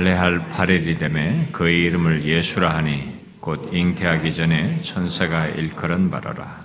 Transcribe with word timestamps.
할례할 0.00 0.48
8일이 0.48 0.98
되매 0.98 1.46
그의 1.52 1.82
이름을 1.82 2.24
예수라 2.24 2.74
하니 2.74 3.20
곧 3.38 3.68
잉태하기 3.70 4.32
전에 4.32 4.80
천사가 4.80 5.48
일컬은 5.48 6.10
바라라. 6.10 6.64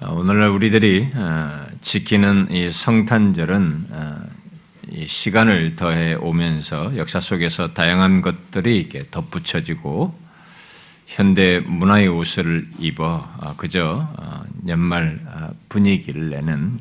아, 0.00 0.06
오늘날 0.12 0.48
우리들이 0.48 1.10
아, 1.14 1.66
지키는 1.82 2.52
이 2.52 2.72
성탄절은 2.72 3.86
아, 3.90 4.24
시간을 5.04 5.76
더해 5.76 6.14
오면서 6.14 6.96
역사 6.96 7.20
속에서 7.20 7.74
다양한 7.74 8.22
것들이 8.22 8.78
이렇게 8.78 9.04
덧붙여지고 9.10 10.18
현대 11.06 11.60
문화의 11.60 12.08
옷을 12.08 12.66
입어 12.78 13.28
그저 13.58 14.08
연말 14.66 15.20
분위기를 15.68 16.30
내는 16.30 16.80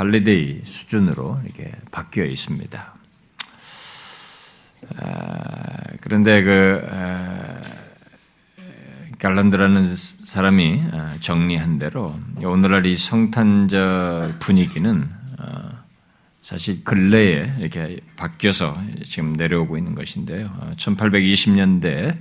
holiday 0.00 0.60
수준으로 0.62 1.38
이렇게 1.44 1.72
바뀌어 1.90 2.24
있습니다. 2.24 2.94
그런데 6.00 6.42
그 6.42 6.80
갈란드라는 9.18 9.94
사람이 9.94 10.82
어, 10.92 11.10
정리한 11.20 11.78
대로 11.78 12.18
오늘날 12.42 12.86
이 12.86 12.96
성탄절 12.96 14.36
분위기는 14.38 15.06
어, 15.38 15.68
사실 16.40 16.82
근래에 16.82 17.56
이렇게 17.58 17.98
바뀌어서 18.16 18.80
지금 19.04 19.34
내려오고 19.34 19.76
있는 19.76 19.94
것인데요. 19.94 20.50
1820년대 20.78 22.16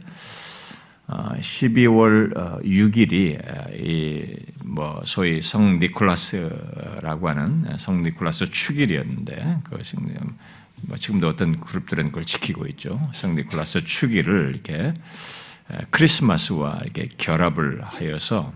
12월 1.10 2.64
6일이 2.64 4.64
이뭐 4.64 5.02
소위 5.06 5.42
성 5.42 5.80
니콜라스라고 5.80 7.30
하는 7.30 7.78
성 7.78 8.04
니콜라스 8.04 8.52
축일이었는데 8.52 9.62
그것이 9.64 9.96
뭐 10.82 10.98
지금도 10.98 11.28
어떤 11.28 11.60
그룹들은 11.60 12.08
그걸 12.08 12.26
지키고 12.26 12.68
있죠. 12.68 13.10
성 13.14 13.36
니콜라스 13.36 13.84
축일을 13.84 14.52
이렇게 14.54 14.94
크리스마스와 15.90 16.82
이렇게 16.84 17.10
결합을 17.18 17.82
하여서 17.84 18.54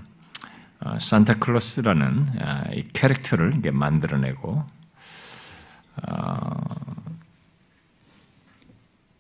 어, 0.80 1.00
산타클로스라는 1.00 2.28
아, 2.42 2.64
이 2.73 2.84
캐릭터를 2.92 3.62
만들어내고 3.72 4.66
어, 6.08 6.64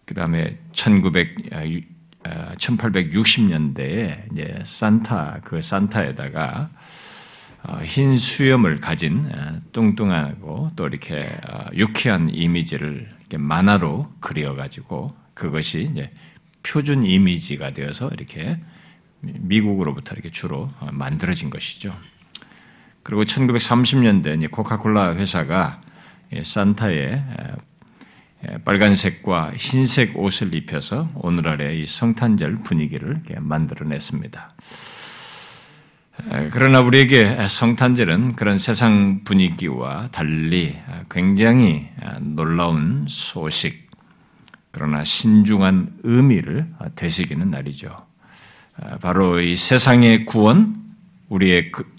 그 0.05 0.13
다음에 0.13 0.59
1900, 0.73 1.53
1860년대에 2.23 4.31
이제 4.31 4.59
산타 4.65 5.41
그 5.43 5.61
산타에다가 5.61 6.69
어, 7.63 7.79
흰 7.83 8.17
수염을 8.17 8.79
가진 8.79 9.31
뚱뚱하고 9.71 10.71
또 10.75 10.87
이렇게 10.87 11.27
유쾌한 11.73 12.29
이미지를 12.29 13.09
이렇게 13.21 13.37
만화로 13.37 14.13
그려가지고 14.19 15.15
그것이 15.33 15.89
이제 15.91 16.11
표준 16.61 17.03
이미지가 17.03 17.71
되어서 17.71 18.09
이렇게 18.09 18.59
미국으로부터 19.21 20.13
이렇게 20.13 20.29
주로 20.29 20.69
만들어진 20.91 21.49
것이죠. 21.49 21.95
그리고 23.03 23.23
1930년대 23.23 24.51
코카콜라 24.51 25.15
회사가 25.15 25.81
산타의 26.41 27.23
빨간색과 28.65 29.53
흰색 29.55 30.17
옷을 30.17 30.53
입혀서 30.53 31.09
오늘날의 31.15 31.81
이 31.81 31.85
성탄절 31.85 32.63
분위기를 32.63 33.21
만들어냈습니다. 33.39 34.53
그러나 36.51 36.81
우리에게 36.81 37.47
성탄절은 37.47 38.35
그런 38.35 38.57
세상 38.57 39.23
분위기와 39.23 40.09
달리 40.11 40.75
굉장히 41.09 41.89
놀라운 42.19 43.05
소식, 43.07 43.89
그러나 44.71 45.03
신중한 45.03 45.99
의미를 46.03 46.67
되새기는 46.95 47.49
날이죠. 47.49 47.95
아, 48.75 48.97
바로 48.97 49.39
이 49.39 49.55
세상의 49.55 50.25
구원, 50.25 50.83
우리의 51.29 51.71
그 51.71 51.91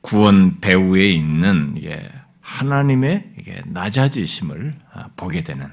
구원 0.00 0.60
배후에 0.60 1.10
있는 1.10 1.74
하나님의 2.52 3.64
낮아지심을 3.64 4.74
아, 4.92 5.08
보게 5.16 5.42
되는 5.42 5.66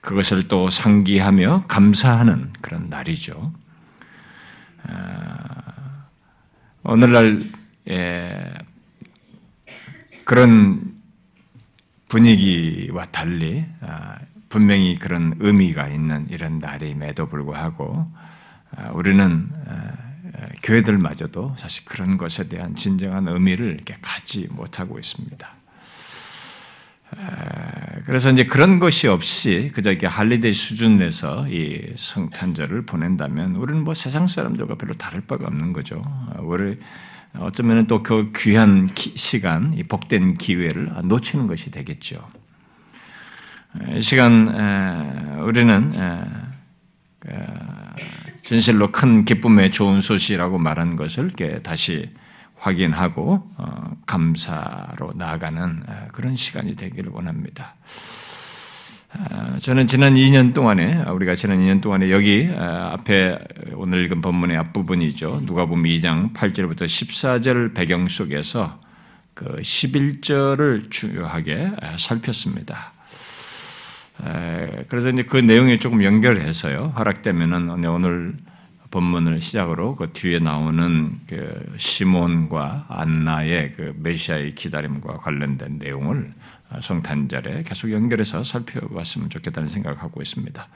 그것을 0.00 0.46
또 0.46 0.70
상기하며 0.70 1.64
감사하는 1.66 2.52
그런 2.60 2.88
날이죠. 2.88 3.52
아, 4.84 6.06
오늘날 6.84 7.42
예, 7.88 8.54
그런 10.24 10.92
분위기와 12.08 13.06
달리 13.06 13.64
분명히 14.48 14.98
그런 14.98 15.34
의미가 15.40 15.88
있는 15.88 16.28
이런 16.30 16.60
날임에도 16.60 17.28
불구하고 17.28 18.06
아, 18.76 18.90
우리는 18.90 19.48
아, 19.66 19.92
교회들마저도 20.62 21.56
사실 21.58 21.84
그런 21.84 22.16
것에 22.16 22.48
대한 22.48 22.76
진정한 22.76 23.26
의미를 23.26 23.74
이렇게 23.74 23.94
갖지 24.00 24.46
못하고 24.50 24.98
있습니다. 24.98 25.61
아, 27.18 28.00
그래서 28.04 28.30
이제 28.30 28.44
그런 28.44 28.78
것이 28.78 29.06
없이 29.06 29.70
그저 29.74 29.90
이렇게 29.90 30.06
holiday 30.06 30.52
수준에서 30.52 31.46
이 31.48 31.92
성탄절을 31.96 32.86
보낸다면 32.86 33.56
우리는 33.56 33.84
뭐 33.84 33.94
세상 33.94 34.26
사람들과 34.26 34.76
별로 34.76 34.94
다를 34.94 35.20
바가 35.22 35.46
없는 35.46 35.72
거죠. 35.72 36.02
우리 36.40 36.78
어쩌면 37.34 37.86
또 37.86 38.02
그 38.02 38.30
귀한 38.36 38.90
시간, 38.96 39.74
이 39.74 39.82
복된 39.82 40.36
기회를 40.36 40.90
놓치는 41.04 41.46
것이 41.46 41.70
되겠죠. 41.70 42.26
이 43.94 44.02
시간 44.02 44.48
우리는 45.40 45.92
그, 47.20 47.30
진실로 48.42 48.90
큰 48.92 49.24
기쁨의 49.24 49.70
좋은 49.70 50.00
소식이라고 50.00 50.58
말한 50.58 50.96
것을 50.96 51.30
다시 51.62 52.10
확인하고 52.62 53.42
어, 53.56 53.90
감사로 54.06 55.10
나아가는 55.16 55.82
그런 56.12 56.36
시간이 56.36 56.76
되기를 56.76 57.10
원합니다. 57.12 57.74
저는 59.60 59.88
지난 59.88 60.14
2년 60.14 60.54
동안에 60.54 61.02
우리가 61.10 61.34
지난 61.34 61.58
2년 61.58 61.82
동안에 61.82 62.10
여기 62.10 62.48
앞에 62.56 63.38
오늘 63.74 64.06
읽은 64.06 64.22
본문의 64.22 64.56
앞부분이죠. 64.56 65.42
누가 65.44 65.66
보면 65.66 65.84
2장 65.84 66.32
8절부터 66.32 66.84
14절 66.84 67.74
배경 67.74 68.08
속에서 68.08 68.80
그 69.34 69.44
11절을 69.44 70.90
중요하게 70.90 71.72
살폈습니다. 71.98 72.92
그래서 74.88 75.10
이제 75.10 75.22
그 75.24 75.36
내용에 75.36 75.76
조금 75.76 76.02
연결해서요. 76.02 76.94
허락되면은 76.96 77.84
오늘 77.84 78.34
본문을 78.92 79.40
시작으로 79.40 79.96
그 79.96 80.10
뒤에 80.12 80.38
나오는 80.38 81.18
그 81.26 81.74
시몬과 81.78 82.86
안나의 82.88 83.72
그 83.74 83.94
메시아의 83.96 84.54
기다림과 84.54 85.14
관련된 85.14 85.78
내용을 85.78 86.32
성탄절에 86.80 87.64
계속 87.64 87.90
연결해서 87.90 88.44
살펴봤으면 88.44 89.30
좋겠다는 89.30 89.68
생각을 89.68 90.00
하고 90.00 90.22
있습니다. 90.22 90.68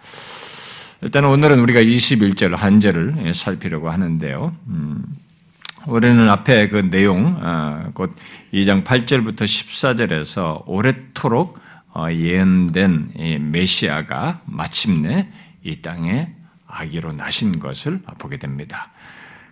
일단 1.02 1.24
오늘은 1.26 1.60
우리가 1.60 1.82
21절 1.82 2.56
한 2.56 2.80
절을 2.80 3.34
살피려고 3.34 3.90
하는데요. 3.90 4.56
음, 4.68 5.04
우리는 5.86 6.28
앞에 6.28 6.68
그 6.68 6.88
내용, 6.90 7.38
어, 7.38 7.90
곧 7.92 8.16
2장 8.52 8.82
8절부터 8.82 9.42
14절에서 9.42 10.62
오랫도록 10.66 11.58
어, 11.94 12.06
예언된 12.10 13.50
메시아가 13.52 14.40
마침내 14.46 15.28
이 15.62 15.82
땅에 15.82 16.35
아기로 16.76 17.12
나신 17.12 17.58
것을 17.58 18.00
보게 18.18 18.36
됩니다. 18.36 18.92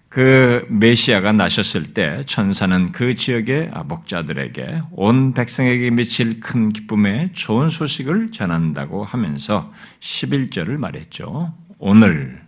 그 0.09 0.65
메시아가 0.69 1.33
나셨을 1.33 1.93
때 1.93 2.23
천사는 2.25 2.93
그 2.93 3.17
지역의 3.17 3.73
목자들에게 3.87 4.83
온 4.93 5.35
백성에게 5.35 5.91
미칠 5.91 6.39
큰 6.39 6.69
기쁨의 6.69 7.33
좋은 7.33 7.69
소식을 7.69 8.31
전한다고 8.31 9.03
하면서 9.03 9.73
11절을 9.99 10.77
말했죠. 10.77 11.53
오늘 11.79 12.41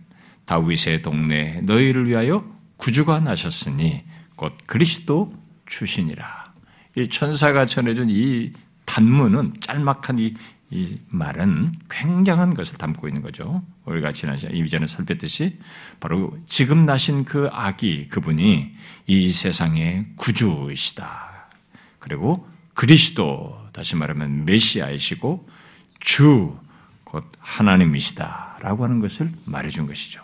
다윗의 0.45 1.01
동네 1.01 1.59
너희를 1.63 2.07
위하여 2.07 2.45
구주가 2.77 3.19
나셨으니 3.19 4.05
곧 4.37 4.53
그리스도 4.65 5.33
주시니라. 5.65 6.53
이 6.95 7.09
천사가 7.09 7.65
전해준 7.65 8.07
이 8.09 8.53
단문은 8.87 9.53
짤막한 9.61 10.17
이, 10.17 10.33
이 10.71 10.97
말은 11.09 11.73
굉장한 11.91 12.55
것을 12.55 12.77
담고 12.79 13.07
있는 13.07 13.21
거죠. 13.21 13.61
우리가 13.85 14.13
지난 14.13 14.35
시간 14.35 14.55
이전에 14.55 14.87
살폈듯이 14.87 15.59
바로 15.99 16.35
지금 16.47 16.87
나신 16.87 17.23
그 17.23 17.47
아기 17.51 18.07
그분이 18.07 18.73
이 19.05 19.31
세상의 19.31 20.07
구주이시다. 20.15 21.49
그리고 21.99 22.47
그리스도 22.73 23.55
다시 23.71 23.95
말하면 23.95 24.45
메시아이시고 24.45 25.47
주 25.99 26.67
곧 27.09 27.23
하나님이시다라고 27.39 28.83
하는 28.83 28.99
것을 28.99 29.31
말해준 29.45 29.87
것이죠. 29.87 30.21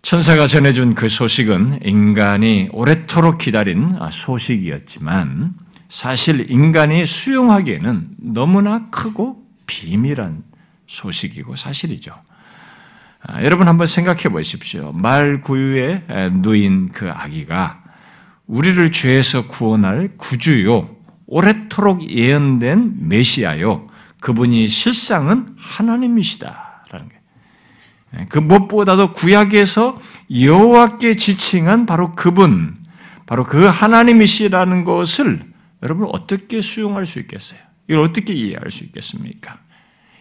천사가 0.00 0.46
전해준 0.46 0.94
그 0.94 1.08
소식은 1.08 1.80
인간이 1.84 2.68
오래도록 2.72 3.38
기다린 3.38 3.98
소식이었지만 4.10 5.54
사실 5.88 6.50
인간이 6.50 7.06
수용하기에는 7.06 8.08
너무나 8.18 8.88
크고 8.90 9.44
비밀한 9.66 10.42
소식이고 10.86 11.56
사실이죠. 11.56 12.14
아, 13.22 13.42
여러분 13.42 13.68
한번 13.68 13.86
생각해 13.86 14.28
보십시오. 14.28 14.92
말 14.92 15.40
구유에 15.40 16.04
누인 16.32 16.90
그 16.90 17.10
아기가 17.10 17.82
우리를 18.46 18.92
죄에서 18.92 19.48
구원할 19.48 20.10
구주요, 20.16 20.88
오래도록 21.26 22.08
예언된 22.08 23.08
메시아요, 23.08 23.88
그분이 24.20 24.68
실상은 24.68 25.48
하나님이시다라는 25.58 27.08
게. 27.08 27.16
예, 28.18 28.26
그 28.28 28.38
무엇보다도 28.38 29.12
구약에서 29.12 30.00
여호와께 30.32 31.16
지칭한 31.16 31.86
바로 31.86 32.12
그분, 32.12 32.76
바로 33.26 33.42
그 33.42 33.64
하나님이시라는 33.66 34.84
것을 34.84 35.42
여러분 35.82 36.08
어떻게 36.12 36.60
수용할 36.60 37.06
수 37.06 37.18
있겠어요? 37.20 37.60
이걸 37.88 38.04
어떻게 38.04 38.32
이해할 38.32 38.70
수 38.70 38.84
있겠습니까? 38.84 39.58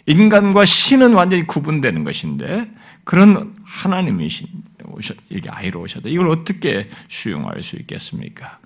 인간과 0.06 0.66
신은 0.66 1.14
완전히 1.14 1.48
구분되는 1.48 2.04
것인데 2.04 2.70
그런 3.04 3.56
하나님이신 3.64 4.48
이게 5.30 5.50
아이로 5.50 5.82
오셔도 5.82 6.10
이걸 6.10 6.30
어떻게 6.30 6.90
수용할 7.08 7.64
수 7.64 7.76
있겠습니까? 7.78 8.60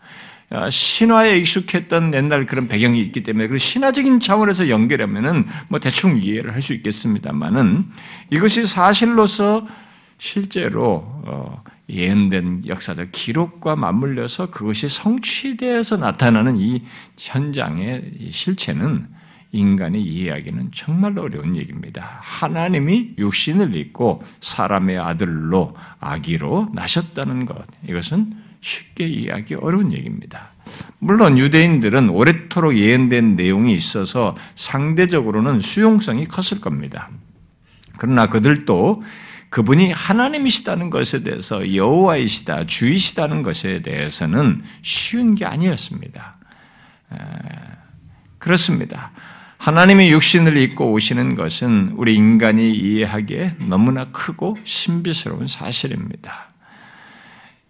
아, 0.52 0.70
신화에 0.70 1.38
익숙했던 1.38 2.14
옛날 2.16 2.46
그런 2.48 2.68
배경이 2.68 3.00
있기 3.02 3.22
때문에 3.24 3.48
그 3.48 3.60
신화적인 3.60 4.20
차원에서 4.20 4.68
연결하면은 4.70 5.46
뭐 5.68 5.80
대충 5.80 6.20
이해를 6.22 6.54
할 6.54 6.62
수 6.62 6.74
있겠습니다만은 6.74 7.86
이것이 8.32 8.66
사실로서 8.66 9.66
실제로 10.18 11.04
어, 11.26 11.64
예언된 11.90 12.64
역사적 12.68 13.10
기록과 13.12 13.76
맞물려서 13.76 14.52
그것이 14.52 14.90
성취되어서 14.90 15.98
나타나는 15.98 16.60
이 16.60 16.84
현장의 17.18 18.30
실체는 18.32 19.08
인간이 19.52 20.02
이해하기는 20.02 20.72
정말 20.74 21.18
어려운 21.18 21.56
얘기입니다. 21.56 22.20
하나님이 22.22 23.16
육신을 23.18 23.76
입고 23.76 24.22
사람의 24.42 25.00
아들로 25.00 25.76
아기로 26.00 26.70
나셨다는 26.74 27.46
것 27.46 27.66
이것은 27.88 28.34
쉽게 28.62 29.08
이해하기 29.08 29.56
어려운 29.56 29.92
얘기입니다. 29.94 30.52
물론 31.00 31.38
유대인들은 31.38 32.10
오래도록 32.10 32.78
예언된 32.78 33.36
내용이 33.36 33.74
있어서 33.74 34.36
상대적으로는 34.56 35.62
수용성이 35.62 36.26
컸을 36.26 36.62
겁니다. 36.62 37.10
그러나 37.98 38.28
그들도 38.28 39.02
그분이 39.50 39.92
하나님이시다는 39.92 40.90
것에 40.90 41.24
대해서 41.24 41.74
여호와이시다, 41.74 42.66
주이시다는 42.66 43.42
것에 43.42 43.82
대해서는 43.82 44.62
쉬운 44.82 45.36
게 45.36 45.46
아니었습니다. 45.46 46.38
그렇습니다. 48.38 49.12
하나님의 49.58 50.12
육신을 50.12 50.56
입고 50.58 50.92
오시는 50.94 51.36
것은 51.36 51.94
우리 51.98 52.16
인간이 52.16 52.72
이해하기에 52.72 53.56
너무나 53.68 54.06
크고 54.12 54.58
신비스러운 54.64 55.48
사실입니다. 55.48 56.54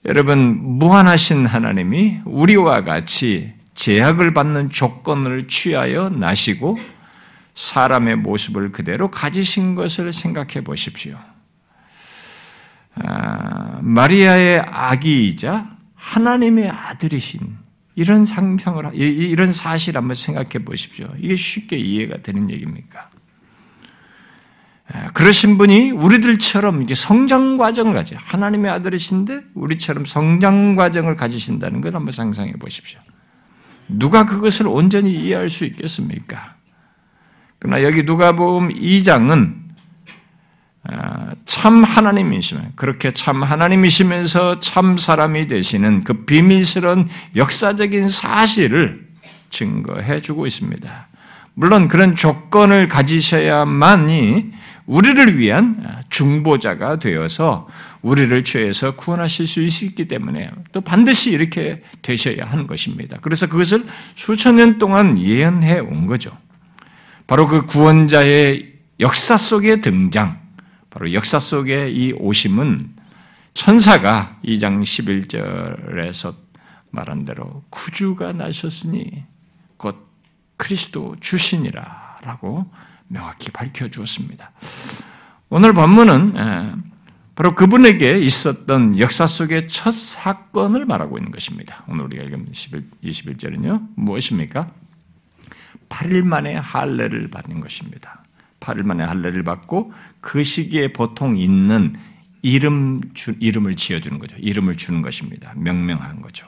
여러분, 0.06 0.78
무한하신 0.78 1.46
하나님이 1.46 2.20
우리와 2.26 2.84
같이 2.84 3.54
제약을 3.74 4.34
받는 4.34 4.70
조건을 4.70 5.48
취하여 5.48 6.10
나시고 6.10 6.78
사람의 7.56 8.18
모습을 8.18 8.72
그대로 8.72 9.10
가지신 9.10 9.76
것을 9.76 10.14
생각해 10.14 10.64
보십시오. 10.64 11.18
아, 13.04 13.80
마리아의 13.82 14.60
아기이자 14.60 15.78
하나님의 15.96 16.70
아들이신 16.70 17.40
이런 17.96 18.26
상상을 18.26 18.92
이런 18.96 19.52
사실 19.52 19.98
한번 19.98 20.16
생각해 20.16 20.64
보십시오. 20.64 21.10
이게 21.18 21.36
쉽게 21.36 21.78
이해가 21.78 22.22
되는 22.22 22.50
얘기입니까? 22.50 23.10
그러신 25.14 25.58
분이 25.58 25.92
우리들처럼 25.92 26.82
이게 26.82 26.96
성장 26.96 27.58
과정을 27.58 27.94
가지 27.94 28.16
하나님의 28.16 28.72
아들이신데 28.72 29.42
우리처럼 29.54 30.06
성장 30.06 30.76
과정을 30.76 31.16
가지신다는 31.16 31.82
걸 31.82 31.94
한번 31.94 32.12
상상해 32.12 32.54
보십시오. 32.54 33.00
누가 33.88 34.26
그것을 34.26 34.68
온전히 34.68 35.14
이해할 35.14 35.50
수 35.50 35.66
있겠습니까? 35.66 36.56
그러나 37.60 37.84
여기 37.84 38.04
누가복음 38.04 38.70
2장은 38.70 39.56
아, 39.56 39.69
참 41.46 41.84
하나님이시면 41.84 42.74
그렇게 42.76 43.12
참 43.12 43.44
하나님이시면서 43.44 44.60
참 44.60 44.98
사람이 44.98 45.48
되시는 45.48 46.04
그 46.04 46.26
비밀스러운 46.26 47.10
역사적인 47.36 48.08
사실을 48.08 49.08
증거해 49.50 50.22
주고 50.22 50.48
있습니다. 50.48 51.08
물론 51.54 51.88
그런 51.88 52.16
조건을 52.16 52.88
가지셔야만이 52.88 54.52
우리를 54.86 55.38
위한 55.38 56.04
중보자가 56.10 56.98
되어서 56.98 57.68
우리를 58.02 58.44
죄에서 58.44 58.96
구원하실 58.96 59.46
수 59.46 59.62
있기 59.62 60.08
때문에 60.08 60.50
또 60.72 60.82
반드시 60.82 61.30
이렇게 61.30 61.84
되셔야 62.02 62.46
하는 62.46 62.66
것입니다. 62.66 63.18
그래서 63.22 63.48
그것을 63.48 63.86
수천 64.16 64.56
년 64.56 64.80
동안 64.80 65.20
예언해 65.20 65.80
온 65.80 66.08
거죠. 66.08 66.36
바로 67.28 67.46
그 67.46 67.66
구원자의 67.68 68.74
역사 69.00 69.38
속의 69.38 69.82
등장, 69.82 70.40
바로 70.90 71.14
역사 71.14 71.40
속의 71.40 71.96
이 71.96 72.14
오심은 72.14 72.96
천사가 73.54 74.40
2장 74.44 74.82
11절에서 74.82 76.34
말한 76.92 77.26
대로 77.26 77.64
구주가 77.70 78.34
나셨으니 78.34 79.24
곧 79.78 80.08
그리스도 80.58 81.16
주신이라 81.20 82.18
라고 82.24 82.72
명확히 83.08 83.52
밝혀 83.52 83.90
주었습니다. 83.90 84.52
오늘 85.50 85.74
본문은 85.74 86.34
예, 86.38 86.74
바로 87.36 87.56
그분에게 87.56 88.20
있었던 88.20 89.00
역사 89.00 89.26
속의 89.26 89.68
첫 89.68 89.94
사건을 89.94 90.86
말하고 90.86 91.18
있는 91.18 91.32
것입니다. 91.32 91.84
오늘 91.88 92.06
우리가 92.06 92.24
읽은 92.26 92.48
21 93.02 93.38
절은요. 93.38 93.82
무엇입니까? 93.96 94.70
8일 95.88 96.24
만에 96.24 96.56
할례를 96.56 97.30
받는 97.30 97.62
것입니다. 97.62 98.19
8일 98.60 98.84
만에 98.84 99.04
할례를 99.04 99.44
받고 99.44 99.94
그 100.22 100.44
시기에 100.44 100.94
보통 100.94 101.38
있는 101.38 101.96
이름 102.42 103.02
주, 103.14 103.36
이름을 103.40 103.76
지어 103.76 104.00
주는 104.00 104.20
거죠. 104.20 104.38
이름을 104.40 104.76
주는 104.76 105.02
것입니다. 105.02 105.54
명명한 105.56 106.22
거죠. 106.22 106.48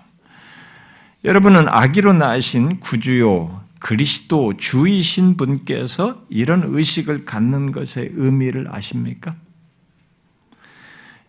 여러분은 1.23 1.67
아기로 1.69 2.13
낳으신 2.13 2.79
구주요 2.79 3.61
그리스도 3.79 4.57
주이신 4.57 5.37
분께서 5.37 6.23
이런 6.29 6.63
의식을 6.65 7.25
갖는 7.25 7.71
것의 7.71 8.11
의미를 8.13 8.67
아십니까? 8.71 9.35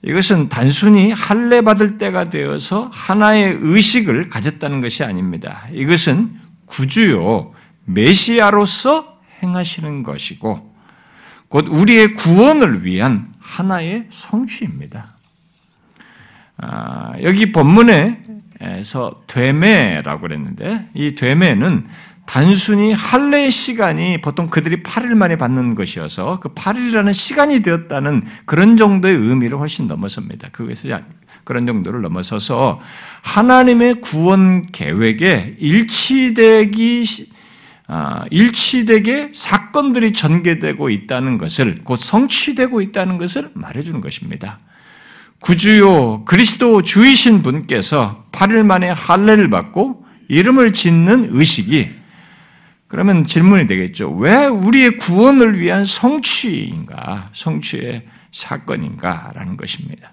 이것은 0.05 0.49
단순히 0.49 1.13
할례 1.13 1.63
받을 1.63 1.97
때가 1.97 2.29
되어서 2.29 2.91
하나의 2.93 3.57
의식을 3.61 4.29
가졌다는 4.29 4.81
것이 4.81 5.05
아닙니다. 5.05 5.67
이것은 5.73 6.37
구주요 6.67 7.53
메시아로서 7.85 9.21
행하시는 9.43 10.03
것이고 10.03 10.72
곧 11.53 11.67
우리의 11.69 12.15
구원을 12.15 12.87
위한 12.87 13.29
하나의 13.39 14.07
성취입니다. 14.09 15.09
아, 16.57 17.13
여기 17.23 17.53
본문에서 17.53 19.25
되매라고 19.27 20.23
그랬는데 20.23 20.89
이 20.95 21.15
되매는 21.15 21.87
단순히 22.25 22.95
할례 22.95 23.51
시간이 23.51 24.23
보통 24.23 24.49
그들이 24.49 24.83
8일 24.83 25.09
만에 25.09 25.37
받는 25.37 25.75
것이어서 25.75 26.41
그 26.41 26.55
8일이라는 26.55 27.13
시간이 27.13 27.61
되었다는 27.61 28.25
그런 28.47 28.79
정도의 28.79 29.15
의미를 29.15 29.59
훨씬 29.59 29.89
넘어섭니다. 29.89 30.49
그것이 30.53 30.91
그런 31.45 31.67
정도를 31.67 32.01
넘어서서 32.01 32.81
하나님의 33.21 34.01
구원 34.01 34.63
계획에 34.73 35.57
일치되기 35.59 37.05
아, 37.05 37.32
일치되게 38.31 39.31
사건들이 39.33 40.13
전개되고 40.13 40.91
있다는 40.91 41.39
것을 41.39 41.81
곧 41.85 41.97
성취되고 41.97 42.81
있다는 42.81 43.19
것을 43.19 43.51
말해주는 43.55 44.01
것입니다. 44.01 44.59
구주요 45.41 46.25
그리스도 46.25 46.83
주이신 46.83 47.43
분께서 47.43 48.25
8일 48.33 48.65
만에 48.65 48.91
할례를 48.91 49.51
받고 49.51 50.07
이름을 50.29 50.73
짓는 50.73 51.31
의식이 51.33 51.91
그러면 52.87 53.25
질문이 53.25 53.67
되겠죠. 53.67 54.11
왜 54.11 54.47
우리의 54.47 54.99
구원을 54.99 55.59
위한 55.59 55.85
성취인가? 55.85 57.31
성취의 57.33 58.07
사건인가라는 58.31 59.57
것입니다. 59.57 60.13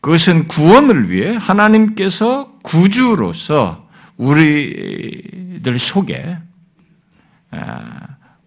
그것은 0.00 0.48
구원을 0.48 1.10
위해 1.10 1.36
하나님께서 1.38 2.58
구주로서 2.62 3.88
우리들 4.16 5.78
속에 5.78 6.36
아, 6.36 6.47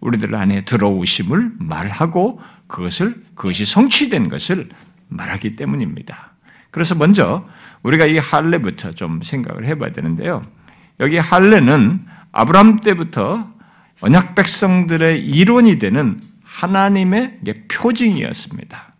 우리들 0.00 0.34
안에 0.34 0.64
들어오심을 0.64 1.52
말하고 1.58 2.40
그것을 2.66 3.22
그것이 3.34 3.64
성취된 3.64 4.28
것을 4.28 4.68
말하기 5.08 5.56
때문입니다. 5.56 6.32
그래서 6.70 6.94
먼저 6.94 7.46
우리가 7.82 8.06
이 8.06 8.18
할례부터 8.18 8.92
좀 8.92 9.20
생각을 9.22 9.66
해봐야 9.66 9.92
되는데요. 9.92 10.42
여기 11.00 11.18
할례는 11.18 12.04
아브라함 12.32 12.80
때부터 12.80 13.52
언약 14.00 14.34
백성들의 14.34 15.24
이론이 15.24 15.78
되는 15.78 16.20
하나님의 16.42 17.40
표징이었습니다. 17.70 18.92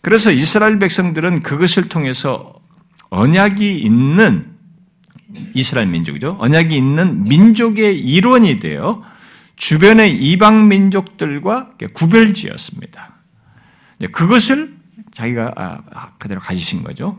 그래서 0.00 0.30
이스라엘 0.30 0.78
백성들은 0.78 1.42
그것을 1.42 1.88
통해서 1.88 2.54
언약이 3.10 3.78
있는 3.78 4.52
이스라엘 5.54 5.86
민족이죠. 5.88 6.36
언약이 6.40 6.76
있는 6.76 7.24
민족의 7.24 8.00
일원이 8.00 8.58
되어 8.58 9.02
주변의 9.56 10.16
이방 10.16 10.68
민족들과 10.68 11.70
구별지었습니다. 11.94 13.12
그것을 14.12 14.76
자기가 15.12 15.52
아, 15.56 15.78
아, 15.92 16.12
그대로 16.18 16.40
가지신 16.40 16.82
거죠. 16.82 17.18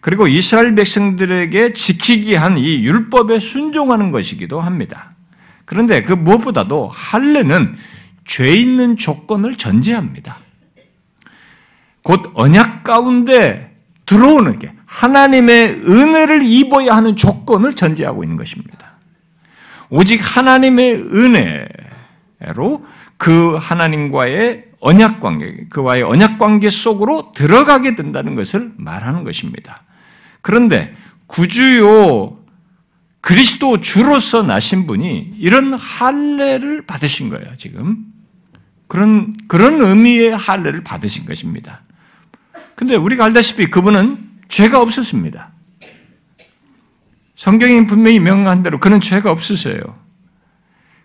그리고 0.00 0.26
이스라엘 0.26 0.74
백성들에게 0.74 1.72
지키기 1.72 2.34
한 2.34 2.58
이 2.58 2.84
율법에 2.84 3.38
순종하는 3.40 4.10
것이기도 4.10 4.60
합니다. 4.60 5.12
그런데 5.64 6.02
그 6.02 6.12
무엇보다도 6.12 6.88
할례는 6.88 7.76
죄 8.24 8.52
있는 8.52 8.96
조건을 8.96 9.56
전제합니다. 9.56 10.36
곧 12.02 12.32
언약 12.34 12.82
가운데 12.82 13.76
들어오는 14.06 14.58
게 14.58 14.72
하나님의 14.86 15.82
은혜를 15.88 16.42
입어야 16.42 16.96
하는 16.96 17.16
조건을 17.16 17.74
전제하고 17.74 18.24
있는 18.24 18.36
것입니다. 18.36 18.91
오직 19.94 20.20
하나님의 20.22 21.04
은혜로 21.12 22.86
그 23.18 23.56
하나님과의 23.60 24.64
언약 24.80 25.20
관계, 25.20 25.66
그와의 25.68 26.02
언약 26.02 26.38
관계 26.38 26.70
속으로 26.70 27.32
들어가게 27.36 27.94
된다는 27.94 28.34
것을 28.34 28.72
말하는 28.78 29.22
것입니다. 29.22 29.82
그런데 30.40 30.96
구주요 31.26 32.38
그리스도 33.20 33.80
주로서 33.80 34.42
나신 34.42 34.86
분이 34.86 35.34
이런 35.38 35.74
할례를 35.74 36.86
받으신 36.86 37.28
거예요, 37.28 37.54
지금. 37.58 37.98
그런 38.88 39.34
그런 39.46 39.82
의미의 39.82 40.34
할례를 40.34 40.84
받으신 40.84 41.26
것입니다. 41.26 41.82
근데 42.74 42.96
우리가 42.96 43.26
알다시피 43.26 43.66
그분은 43.66 44.16
죄가 44.48 44.80
없었습니다. 44.80 45.51
성경이 47.42 47.86
분명히 47.86 48.20
명한 48.20 48.62
대로 48.62 48.78
그는 48.78 49.00
죄가 49.00 49.30
없으세요. 49.30 49.80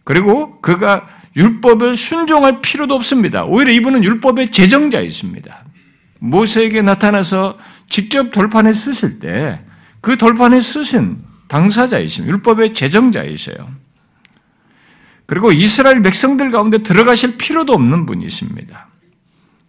그리고 0.04 0.62
그가 0.62 1.08
율법을 1.36 1.98
순종할 1.98 2.62
필요도 2.62 2.94
없습니다. 2.94 3.44
오히려 3.46 3.72
이분은 3.72 4.04
율법의 4.04 4.52
제정자였습니다. 4.52 5.66
모세에게 6.20 6.82
나타나서 6.84 7.58
직접 7.90 8.32
돌판에 8.32 8.74
쓰실 8.74 9.20
때 9.20 9.60
그 10.02 10.16
돌판에 10.16 10.62
쓰신 10.62 11.18
당사자이십니다. 11.48 12.32
율법의 12.34 12.74
제정자이세요. 12.74 13.58
그리고 15.26 15.52
이스라엘 15.52 16.02
백성들 16.02 16.52
가운데 16.52 16.78
들어가실 16.78 17.38
필요도 17.38 17.74
없는 17.74 18.06
분이십니다. 18.06 18.88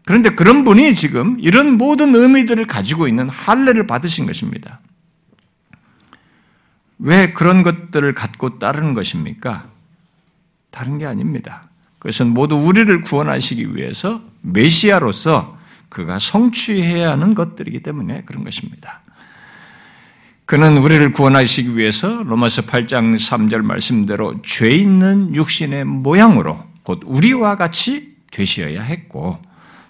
그런데 0.05 0.31
그런 0.31 0.65
분이 0.65 0.95
지금 0.95 1.39
이런 1.41 1.77
모든 1.77 2.15
의미들을 2.15 2.67
가지고 2.67 3.09
있는 3.09 3.29
할례를 3.29 3.87
받으신 3.87 4.27
것입니다. 4.27 4.81
왜 6.99 7.33
그런 7.33 7.63
것들을 7.63 8.15
갖고 8.15 8.59
따르는 8.59 8.95
것입니까? 8.95 9.67
다른 10.71 10.99
게 10.99 11.07
아닙니다. 11.07 11.65
그것은 11.99 12.29
모두 12.29 12.57
우리를 12.57 13.01
구원하시기 13.03 13.75
위해서 13.77 14.23
메시아로서 14.43 15.59
그가 15.89 16.19
성취해야 16.19 17.13
하는 17.13 17.35
것들이기 17.35 17.83
때문에 17.83 18.23
그런 18.25 18.45
것입니다. 18.45 19.03
그는 20.45 20.79
우리를 20.79 21.13
구원하시기 21.13 21.77
위해서 21.77 22.23
로마서 22.23 22.63
8장 22.63 23.17
3절 23.17 23.63
말씀대로 23.63 24.41
죄 24.43 24.71
있는 24.71 25.35
육신의 25.35 25.85
모양으로 25.85 26.65
곧 26.83 27.03
우리와 27.05 27.57
같이 27.57 28.15
되셔야 28.31 28.83
했고 28.83 29.39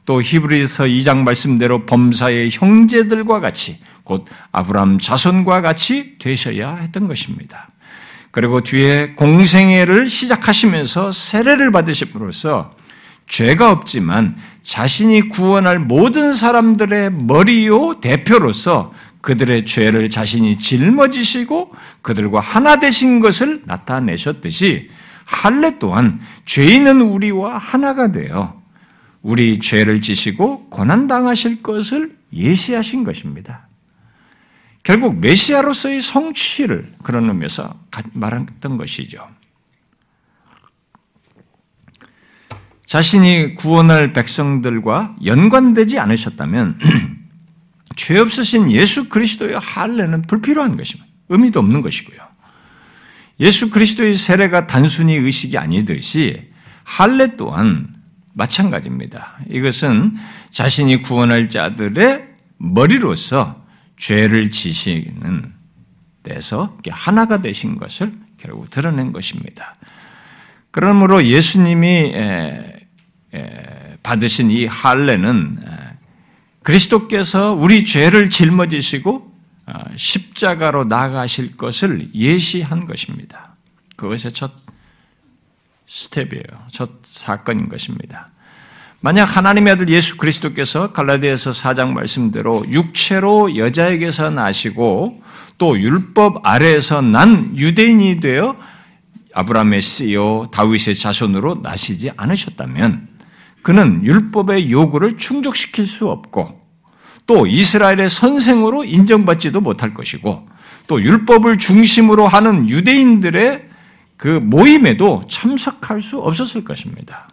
또 0.05 0.21
히브리서 0.23 0.85
2장 0.85 1.19
말씀대로 1.19 1.87
범사의 1.87 2.49
형제들과 2.51 3.41
같이 3.41 3.79
곧 4.09 4.25
아브람 4.53 4.99
자손과 4.99 5.61
같이 5.61 6.17
되셔야 6.19 6.77
했던 6.77 7.07
것입니다. 7.07 7.69
그리고 8.31 8.63
뒤에 8.63 9.13
공생애를 9.13 10.09
시작하시면서 10.09 11.13
세례를 11.13 11.71
받으심으로써 11.73 12.75
죄가 13.29 13.71
없지만 13.71 14.35
자신이 14.63 15.29
구원할 15.29 15.79
모든 15.79 16.33
사람들의 16.33 17.13
머리요 17.13 18.01
대표로서 18.01 18.93
그들의 19.21 19.67
죄를 19.67 20.09
자신이 20.09 20.57
짊어지시고 20.57 21.73
그들과 22.01 22.41
하나 22.41 22.77
되신 22.81 23.21
것을 23.21 23.63
나타내셨듯이 23.67 24.89
할례 25.27 25.79
또한 25.79 26.21
죄 26.47 26.65
있는 26.65 27.03
우리와 27.03 27.59
하나가 27.59 28.11
되어 28.11 28.59
우리 29.21 29.59
죄를 29.59 30.01
지시고 30.01 30.71
고난 30.71 31.07
당하실 31.09 31.63
것을 31.63 32.17
예시하신 32.33 33.05
것입니다. 33.05 33.68
결국 34.89 35.21
메시아로서의 35.21 36.01
성취를 36.01 36.91
그런 37.03 37.29
의미에서 37.29 37.79
말했던 38.15 38.79
것이죠. 38.79 39.29
자신이 42.87 43.55
구원할 43.57 44.15
백성들과 44.15 45.17
연관되지 45.27 45.99
않으셨다면 45.99 46.79
죄 47.97 48.19
없으신 48.19 48.71
예수 48.71 49.11
그리스도의 49.11 49.59
할례는 49.59 50.23
불필요한 50.23 50.75
것입니다. 50.75 51.07
의미도 51.29 51.61
없는 51.61 51.83
것이고요. 51.83 52.21
예수 53.41 53.69
그리스도의 53.69 54.15
세례가 54.15 54.67
단순히 54.67 55.17
의식이 55.17 55.59
아니듯이 55.59 56.51
할례 56.85 57.37
또한 57.37 57.95
마찬가지입니다. 58.33 59.37
이것은 59.51 60.17
자신이 60.49 61.03
구원할 61.03 61.51
자들의 61.51 62.27
머리로서 62.57 63.68
죄를 63.99 64.51
지시는 64.51 65.53
데서 66.23 66.77
하나가 66.91 67.43
되신 67.43 67.77
것을 67.77 68.13
결국 68.39 68.71
드러낸 68.71 69.13
것입니다. 69.13 69.77
그러므로 70.71 71.25
예수님이 71.25 72.15
받으신 74.03 74.51
이 74.51 74.67
할례는 74.67 75.59
그리스도께서 76.63 77.53
우리 77.55 77.85
죄를 77.85 78.31
짊어지시고 78.31 79.29
어, 79.67 79.73
십자가로 79.97 80.85
나가실 80.85 81.59
것을 81.59 82.15
예시한 82.15 82.87
것입니다. 82.87 83.57
그것의 83.97 84.33
첫 84.33 84.53
스텝이에요. 85.87 86.67
첫 86.71 86.91
사건인 87.03 87.69
것입니다. 87.69 88.29
만약 89.01 89.25
하나님의 89.37 89.75
아들 89.75 89.89
예수 89.91 90.17
그리스도께서 90.17 90.93
갈라디아서 90.93 91.53
4장 91.53 91.93
말씀대로 91.93 92.65
육체로 92.69 93.57
여자에게서 93.57 94.31
나시고 94.31 95.23
또 95.57 95.79
율법 95.79 96.45
아래에서 96.45 97.01
난 97.01 97.57
유대인이 97.57 98.19
되어 98.19 98.57
아브라함의 99.35 99.83
씨요 99.83 100.49
다윗의 100.51 100.97
자손으로 100.97 101.61
나시지 101.63 102.11
않으셨다면 102.17 103.09
그는 103.63 104.05
율법의 104.05 104.73
요구를 104.73 105.17
충족시킬 105.17 105.87
수 105.87 106.09
없고 106.09 106.61
또 107.27 107.47
이스라엘의 107.47 108.09
선생으로 108.09 108.85
인정받지도 108.85 109.61
못할 109.61 109.95
것이고 109.95 110.49
또 110.89 111.01
율법을 111.01 111.59
중심으로 111.59 112.27
하는 112.27 112.69
유대인들의 112.69 113.69
그 114.17 114.27
모임에도 114.27 115.23
참석할 115.29 116.03
수 116.03 116.19
없었을 116.19 116.65
것입니다. 116.65 117.29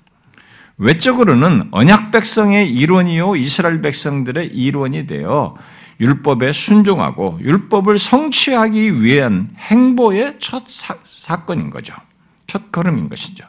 외적으로는 0.77 1.69
언약 1.71 2.11
백성의 2.11 2.71
이론이요 2.71 3.35
이스라엘 3.37 3.81
백성들의 3.81 4.47
이론이 4.47 5.07
되어 5.07 5.55
율법에 5.99 6.51
순종하고 6.51 7.39
율법을 7.41 7.97
성취하기 7.97 9.01
위한 9.01 9.49
행보의 9.57 10.35
첫 10.39 10.65
사, 10.67 11.45
건인 11.45 11.69
거죠. 11.69 11.93
첫 12.47 12.71
걸음인 12.71 13.07
것이죠. 13.07 13.45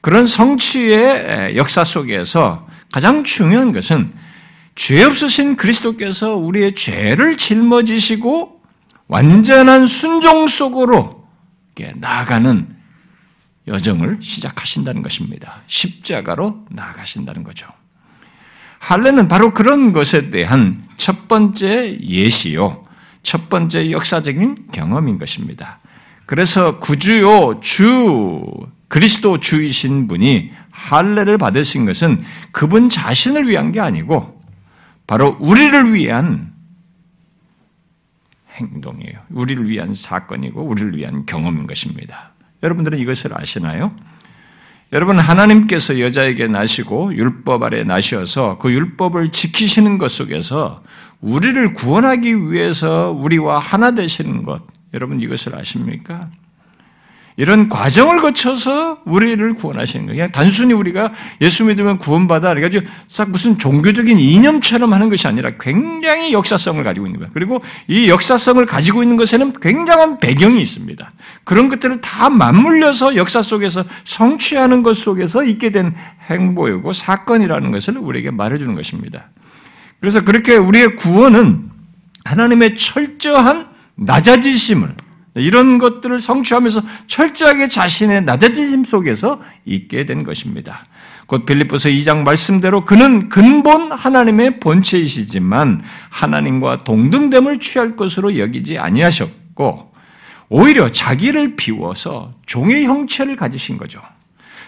그런 0.00 0.26
성취의 0.26 1.56
역사 1.56 1.84
속에서 1.84 2.66
가장 2.92 3.22
중요한 3.22 3.70
것은 3.70 4.12
죄 4.74 5.04
없으신 5.04 5.54
그리스도께서 5.54 6.34
우리의 6.36 6.74
죄를 6.74 7.36
짊어지시고 7.36 8.60
완전한 9.06 9.86
순종 9.86 10.48
속으로 10.48 11.24
나아가는 11.96 12.81
여정을 13.66 14.18
시작하신다는 14.20 15.02
것입니다. 15.02 15.62
십자가로 15.66 16.66
나아가신다는 16.70 17.44
거죠. 17.44 17.66
할례는 18.78 19.28
바로 19.28 19.52
그런 19.52 19.92
것에 19.92 20.30
대한 20.30 20.82
첫 20.96 21.28
번째 21.28 21.98
예시요, 22.00 22.82
첫 23.22 23.48
번째 23.48 23.92
역사적인 23.92 24.68
경험인 24.72 25.18
것입니다. 25.18 25.78
그래서 26.26 26.78
구주요 26.80 27.60
주 27.60 28.42
그리스도 28.88 29.38
주이신 29.38 30.08
분이 30.08 30.50
할례를 30.70 31.38
받으신 31.38 31.84
것은 31.86 32.24
그분 32.50 32.88
자신을 32.88 33.48
위한 33.48 33.70
게 33.70 33.80
아니고 33.80 34.42
바로 35.06 35.36
우리를 35.40 35.94
위한 35.94 36.52
행동이에요. 38.50 39.20
우리를 39.30 39.68
위한 39.68 39.94
사건이고 39.94 40.62
우리를 40.62 40.96
위한 40.96 41.24
경험인 41.24 41.66
것입니다. 41.66 42.31
여러분들은 42.62 42.98
이것을 42.98 43.38
아시나요? 43.38 43.92
여러분 44.92 45.18
하나님께서 45.18 46.00
여자에게 46.00 46.48
나시고 46.48 47.14
율법 47.14 47.62
아래 47.62 47.82
나셔서 47.82 48.58
그 48.58 48.70
율법을 48.70 49.30
지키시는 49.30 49.96
것 49.96 50.10
속에서 50.10 50.76
우리를 51.20 51.72
구원하기 51.72 52.50
위해서 52.50 53.10
우리와 53.10 53.58
하나 53.58 53.92
되시는 53.92 54.42
것 54.42 54.62
여러분 54.92 55.20
이것을 55.20 55.56
아십니까? 55.56 56.28
이런 57.36 57.68
과정을 57.68 58.18
거쳐서 58.18 58.98
우리를 59.04 59.54
구원하시는 59.54 60.06
거예요. 60.06 60.16
그냥 60.16 60.32
단순히 60.32 60.74
우리가 60.74 61.12
예수 61.40 61.64
믿으면 61.64 61.98
구원받아. 61.98 62.50
그래가지고 62.50 62.86
싹 63.08 63.30
무슨 63.30 63.58
종교적인 63.58 64.18
이념처럼 64.18 64.92
하는 64.92 65.08
것이 65.08 65.26
아니라 65.26 65.52
굉장히 65.58 66.32
역사성을 66.32 66.82
가지고 66.84 67.06
있는 67.06 67.20
거예요. 67.20 67.30
그리고 67.32 67.62
이 67.88 68.08
역사성을 68.08 68.64
가지고 68.66 69.02
있는 69.02 69.16
것에는 69.16 69.54
굉장한 69.60 70.18
배경이 70.18 70.60
있습니다. 70.60 71.10
그런 71.44 71.68
것들을 71.68 72.00
다 72.00 72.28
맞물려서 72.28 73.16
역사 73.16 73.40
속에서 73.40 73.84
성취하는 74.04 74.82
것 74.82 74.96
속에서 74.96 75.44
있게 75.44 75.70
된 75.70 75.94
행보이고 76.28 76.92
사건이라는 76.92 77.70
것을 77.70 77.96
우리에게 77.96 78.30
말해주는 78.30 78.74
것입니다. 78.74 79.30
그래서 80.00 80.22
그렇게 80.22 80.56
우리의 80.56 80.96
구원은 80.96 81.70
하나님의 82.24 82.76
철저한 82.76 83.68
낮아지심을 83.94 84.94
이런 85.34 85.78
것들을 85.78 86.20
성취하면서 86.20 86.82
철저하게 87.06 87.68
자신의 87.68 88.24
낮아짐 88.24 88.84
속에서 88.84 89.40
있게 89.64 90.04
된 90.04 90.24
것입니다. 90.24 90.86
곧 91.26 91.46
빌립보서 91.46 91.88
2장 91.88 92.24
말씀대로 92.24 92.84
그는 92.84 93.30
근본 93.30 93.92
하나님의 93.92 94.60
본체이시지만 94.60 95.82
하나님과 96.10 96.84
동등됨을 96.84 97.60
취할 97.60 97.96
것으로 97.96 98.38
여기지 98.38 98.78
아니하셨고 98.78 99.92
오히려 100.50 100.90
자기를 100.90 101.56
비워서 101.56 102.34
종의 102.44 102.84
형체를 102.84 103.36
가지신 103.36 103.78
거죠. 103.78 104.02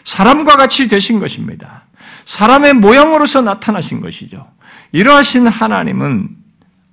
사람과 0.04 0.56
같이 0.56 0.88
되신 0.88 1.18
것입니다. 1.18 1.84
사람의 2.24 2.74
모양으로서 2.74 3.42
나타나신 3.42 4.00
것이죠. 4.00 4.46
이러하신 4.92 5.46
하나님은 5.46 6.28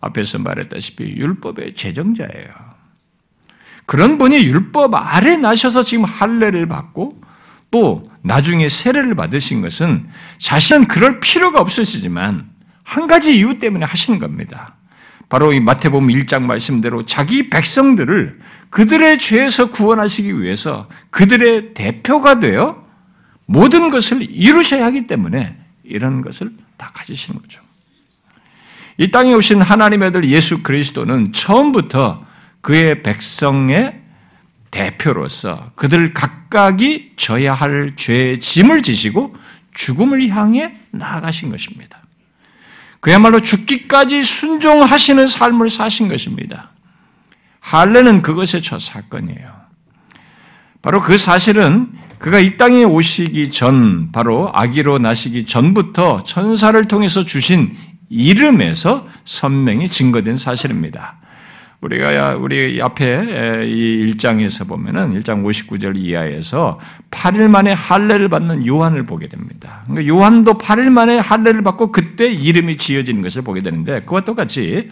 앞에서 0.01 0.39
말했다시피 0.39 1.03
율법의 1.03 1.75
제정자예요. 1.75 2.70
그런 3.85 4.17
분이 4.17 4.43
율법 4.45 4.93
아래 4.95 5.35
나셔서 5.37 5.81
지금 5.81 6.05
할례를 6.05 6.67
받고 6.67 7.21
또 7.71 8.03
나중에 8.21 8.69
세례를 8.69 9.15
받으신 9.15 9.61
것은 9.61 10.07
자신은 10.37 10.87
그럴 10.87 11.19
필요가 11.19 11.59
없으시지만 11.61 12.49
한 12.83 13.07
가지 13.07 13.35
이유 13.35 13.57
때문에 13.59 13.85
하시는 13.85 14.19
겁니다. 14.19 14.75
바로 15.29 15.53
이 15.53 15.61
마태복음 15.61 16.07
1장 16.07 16.43
말씀대로 16.43 17.05
자기 17.05 17.49
백성들을 17.49 18.39
그들의 18.69 19.17
죄에서 19.17 19.69
구원하시기 19.69 20.41
위해서 20.41 20.89
그들의 21.09 21.73
대표가 21.73 22.41
되어 22.41 22.83
모든 23.45 23.89
것을 23.89 24.21
이루셔야 24.21 24.85
하기 24.87 25.07
때문에 25.07 25.57
이런 25.85 26.21
것을 26.21 26.51
다 26.75 26.91
가지시는 26.93 27.41
거죠. 27.41 27.61
이 28.97 29.09
땅에 29.09 29.33
오신 29.33 29.61
하나님의 29.61 30.09
아들 30.09 30.29
예수 30.29 30.63
그리스도는 30.63 31.31
처음부터 31.31 32.25
그의 32.61 33.03
백성의 33.03 33.99
대표로서 34.71 35.71
그들 35.75 36.13
각각이 36.13 37.13
져야 37.17 37.53
할 37.53 37.93
죄의 37.95 38.39
짐을 38.39 38.83
지시고 38.83 39.35
죽음을 39.73 40.29
향해 40.29 40.73
나아가신 40.91 41.49
것입니다. 41.49 41.99
그야말로 42.99 43.41
죽기까지 43.41 44.23
순종하시는 44.23 45.27
삶을 45.27 45.69
사신 45.69 46.07
것입니다. 46.07 46.71
할례는 47.59 48.21
그것의 48.21 48.61
첫 48.61 48.79
사건이에요. 48.79 49.61
바로 50.81 50.99
그 50.99 51.17
사실은 51.17 51.91
그가 52.17 52.39
이 52.39 52.57
땅에 52.57 52.83
오시기 52.83 53.49
전, 53.49 54.11
바로 54.11 54.51
아기로 54.53 54.99
나시기 54.99 55.45
전부터 55.45 56.23
천사를 56.23 56.83
통해서 56.85 57.23
주신 57.23 57.75
이름에서 58.09 59.07
선명히 59.25 59.89
증거된 59.89 60.37
사실입니다. 60.37 61.20
우리가 61.81 62.35
우리 62.35 62.79
앞에 62.79 63.65
이 63.65 64.13
1장에서 64.13 64.67
보면은 64.67 65.19
1장 65.19 65.43
59절 65.43 65.97
이하에서 65.97 66.79
8일 67.09 67.47
만에 67.47 67.73
할례를 67.73 68.29
받는 68.29 68.67
요한을 68.67 69.07
보게 69.07 69.27
됩니다. 69.27 69.83
그러니까 69.87 70.07
요한도 70.07 70.59
8일 70.59 70.91
만에 70.91 71.17
할례를 71.17 71.63
받고 71.63 71.91
그때 71.91 72.31
이름이 72.31 72.77
지어지는 72.77 73.23
것을 73.23 73.41
보게 73.41 73.61
되는데 73.61 74.01
그와 74.01 74.21
똑같이 74.21 74.91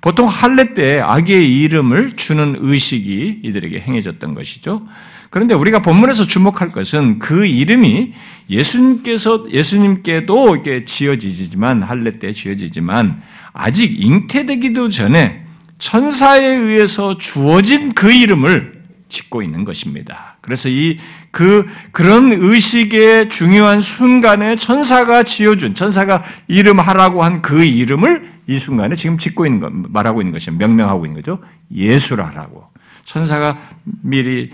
보통 0.00 0.26
할례 0.26 0.72
때 0.72 1.00
아기의 1.00 1.60
이름을 1.60 2.16
주는 2.16 2.56
의식이 2.58 3.40
이들에게 3.44 3.78
행해졌던 3.80 4.32
것이죠. 4.32 4.86
그런데 5.28 5.54
우리가 5.54 5.82
본문에서 5.82 6.26
주목할 6.26 6.68
것은 6.68 7.18
그 7.18 7.44
이름이 7.44 8.14
예수님께서 8.48 9.50
예수님께도 9.50 10.54
이렇게 10.54 10.86
지어지지만 10.86 11.82
할례 11.82 12.18
때 12.18 12.32
지어지지만 12.32 13.20
아직 13.52 14.02
잉태되기도 14.02 14.88
전에 14.88 15.44
천사에 15.82 16.46
의해서 16.46 17.18
주어진 17.18 17.92
그 17.92 18.12
이름을 18.12 18.82
짓고 19.08 19.42
있는 19.42 19.64
것입니다. 19.64 20.36
그래서 20.40 20.68
이, 20.68 20.96
그, 21.32 21.66
그런 21.90 22.32
의식의 22.32 23.30
중요한 23.30 23.80
순간에 23.80 24.54
천사가 24.54 25.24
지어준, 25.24 25.74
천사가 25.74 26.22
이름하라고 26.46 27.24
한 27.24 27.42
그 27.42 27.64
이름을 27.64 28.30
이 28.46 28.60
순간에 28.60 28.94
지금 28.94 29.18
짓고 29.18 29.44
있는 29.44 29.58
것, 29.58 29.72
말하고 29.72 30.20
있는 30.22 30.32
것이 30.32 30.52
명명하고 30.52 31.04
있는 31.04 31.20
거죠. 31.20 31.42
예수라라고. 31.74 32.64
천사가 33.04 33.58
미리 34.02 34.52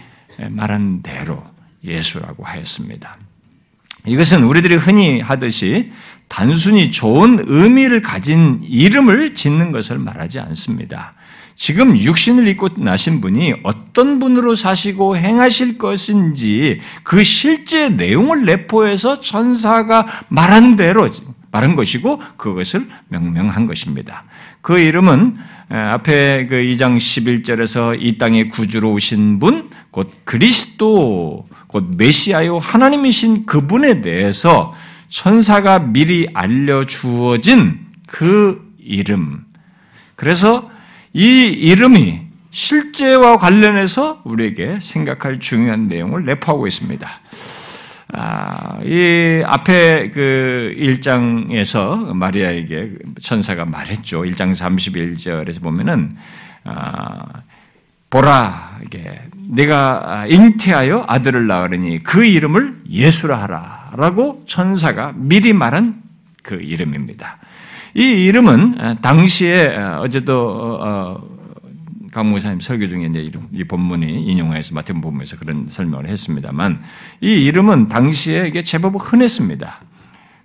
말한 0.49 1.03
대로 1.03 1.45
예수라고 1.85 2.43
하였습니다. 2.43 3.19
이것은 4.07 4.45
우리들이 4.45 4.77
흔히 4.77 5.21
하듯이 5.21 5.93
단순히 6.29 6.91
좋은 6.91 7.45
의미를 7.47 8.03
가진 8.03 8.61
이름을 8.62 9.35
짓는 9.35 9.73
것을 9.73 9.99
말하지 9.99 10.38
않습니다. 10.41 11.12
지금 11.57 11.97
육신을 11.97 12.47
입고 12.49 12.69
나신 12.77 13.21
분이 13.21 13.55
어떤 13.64 14.21
분으로 14.21 14.55
사시고 14.55 15.17
행하실 15.17 15.77
것인지 15.77 16.81
그 17.03 17.25
실제 17.25 17.88
내용을 17.88 18.45
내포해서 18.45 19.19
천사가 19.19 20.07
말한 20.29 20.77
대로 20.77 21.11
말한 21.51 21.75
것이고 21.75 22.21
그것을 22.37 22.87
명명한 23.09 23.67
것입니다. 23.67 24.23
그 24.61 24.79
이름은 24.79 25.37
앞에 25.71 26.47
그 26.47 26.57
2장 26.57 26.97
11절에서 26.97 27.97
이 27.99 28.19
땅에 28.19 28.49
구주로 28.49 28.93
오신 28.93 29.38
분, 29.41 29.71
곧 29.91 30.12
그리스도, 30.25 31.47
곧 31.67 31.97
메시아요 31.97 32.59
하나님이신 32.59 33.47
그분에 33.47 34.01
대해서 34.01 34.73
천사가 35.09 35.79
미리 35.81 36.29
알려 36.35 36.85
주어진 36.85 37.81
그 38.07 38.75
이름. 38.79 39.44
그래서 40.16 40.71
이 41.12 41.47
이름이 41.47 42.29
실제와 42.51 43.38
관련해서 43.38 44.21
우리에게 44.25 44.79
생각할 44.81 45.40
중요한 45.40 45.88
내용을 45.88 46.25
내포하고 46.25 46.66
있습니다. 46.66 47.09
아, 48.11 48.81
이 48.85 49.42
앞에 49.44 50.11
그 50.11 50.75
1장에서 50.79 52.14
마리아에게 52.14 52.92
천사가 53.21 53.66
말했죠. 53.66 54.23
1장 54.23 54.53
31절에서 54.53 55.62
보면은, 55.62 56.16
아, 56.64 57.23
보라, 58.11 58.79
이게 58.85 59.23
내가 59.49 60.27
잉태하여 60.29 61.05
아들을 61.07 61.47
낳으니 61.47 62.03
그 62.03 62.25
이름을 62.25 62.83
예수라 62.88 63.42
하라. 63.42 63.92
라고 63.97 64.44
천사가 64.47 65.14
미리 65.16 65.53
말한 65.53 66.03
그 66.42 66.57
이름입니다. 66.57 67.38
이 67.94 68.03
이름은 68.03 68.99
당시에 69.01 69.77
어제도 70.01 70.79
어, 70.81 71.21
강무사님 72.12 72.61
설교 72.61 72.87
중에 72.87 73.07
이제 73.07 73.31
이 73.53 73.64
본문이 73.64 74.25
인용해서 74.25 74.75
마태복음 74.75 75.01
본문에서 75.01 75.37
그런 75.38 75.66
설명을 75.68 76.09
했습니다만 76.09 76.83
이 77.21 77.29
이름은 77.29 77.88
당시에 77.88 78.47
이게 78.49 78.62
제법 78.62 78.94
흔했습니다. 78.99 79.81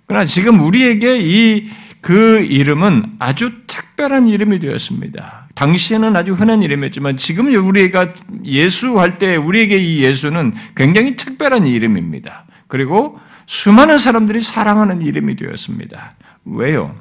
그러나 0.06 0.24
지금 0.24 0.60
우리에게 0.60 1.18
이 1.20 1.84
그 2.04 2.40
이름은 2.40 3.14
아주 3.18 3.50
특별한 3.66 4.28
이름이 4.28 4.58
되었습니다. 4.58 5.43
당시에는 5.54 6.16
아주 6.16 6.32
흔한 6.32 6.62
이름이었지만 6.62 7.16
지금 7.16 7.54
우리가 7.54 8.12
예수 8.44 8.98
할 8.98 9.18
때 9.18 9.36
우리에게 9.36 9.76
이 9.78 10.02
예수는 10.02 10.54
굉장히 10.74 11.16
특별한 11.16 11.66
이름입니다. 11.66 12.44
그리고 12.66 13.18
수많은 13.46 13.98
사람들이 13.98 14.40
사랑하는 14.40 15.02
이름이 15.02 15.36
되었습니다. 15.36 16.14
왜요? 16.46 16.92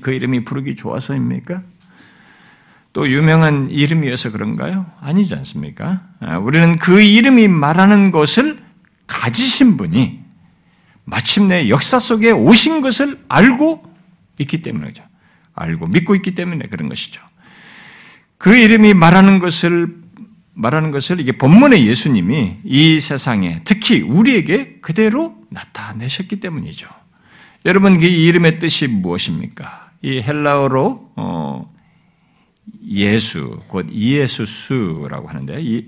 그 0.00 0.12
이름이 0.12 0.44
부르기 0.44 0.74
좋아서입니까? 0.76 1.62
또 2.92 3.08
유명한 3.10 3.68
이름이어서 3.70 4.32
그런가요? 4.32 4.86
아니지 5.00 5.34
않습니까? 5.34 6.02
아, 6.20 6.38
우리는 6.38 6.78
그 6.78 7.02
이름이 7.02 7.46
말하는 7.48 8.10
것을 8.10 8.58
가지신 9.06 9.76
분이 9.76 10.20
마침내 11.04 11.68
역사 11.68 11.98
속에 11.98 12.30
오신 12.30 12.80
것을 12.80 13.18
알고 13.28 13.84
있기 14.38 14.62
때문이죠. 14.62 15.04
알고 15.56 15.88
믿고 15.88 16.14
있기 16.14 16.34
때문에 16.34 16.66
그런 16.66 16.88
것이죠. 16.88 17.20
그 18.38 18.54
이름이 18.54 18.94
말하는 18.94 19.38
것을 19.38 20.06
말하는 20.54 20.90
것을 20.90 21.20
이게 21.20 21.32
본문의 21.32 21.86
예수님이 21.86 22.56
이 22.64 23.00
세상에 23.00 23.60
특히 23.64 24.00
우리에게 24.00 24.78
그대로 24.80 25.36
나타내셨기 25.50 26.40
때문이죠. 26.40 26.88
여러분 27.66 27.98
그 27.98 28.06
이름의 28.06 28.58
뜻이 28.58 28.86
무엇입니까? 28.86 29.90
이 30.00 30.22
헬라어로 30.22 31.12
어, 31.16 31.74
예수 32.88 33.60
곧 33.66 33.86
이예수수라고 33.90 35.28
하는데 35.28 35.60
이, 35.60 35.84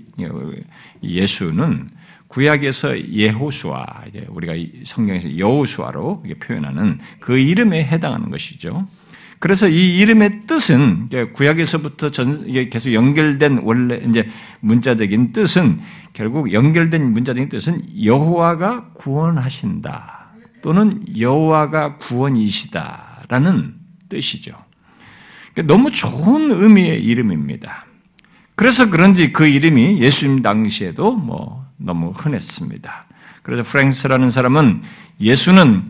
예수는 1.01 1.89
구약에서 2.27 3.09
예호수아 3.09 3.85
우리가 4.27 4.53
성경에서 4.83 5.37
여호수아로 5.37 6.23
표현하는 6.41 6.99
그 7.19 7.39
이름에 7.39 7.83
해당하는 7.83 8.29
것이죠. 8.29 8.87
그래서 9.39 9.69
이 9.69 9.97
이름의 9.99 10.41
뜻은 10.47 11.09
구약에서부터 11.33 12.11
전 12.11 12.45
계속 12.69 12.93
연결된 12.93 13.61
원래 13.63 14.01
이제 14.07 14.27
문자적인 14.59 15.31
뜻은 15.31 15.79
결국 16.11 16.51
연결된 16.51 17.13
문자적인 17.13 17.47
뜻은 17.47 18.03
여호와가 18.03 18.89
구원하신다 18.95 20.31
또는 20.61 21.05
여호와가 21.17 21.97
구원이시다라는 21.97 23.75
뜻이죠. 24.09 24.53
그러니까 25.53 25.73
너무 25.73 25.91
좋은 25.91 26.51
의미의 26.51 27.01
이름입니다. 27.01 27.85
그래서 28.55 28.89
그런지 28.89 29.31
그 29.31 29.47
이름이 29.47 30.01
예수님 30.01 30.41
당시에도 30.41 31.15
뭐 31.15 31.65
너무 31.77 32.11
흔했습니다. 32.11 33.05
그래서 33.41 33.63
프랭스라는 33.63 34.29
사람은 34.31 34.81
예수는 35.21 35.85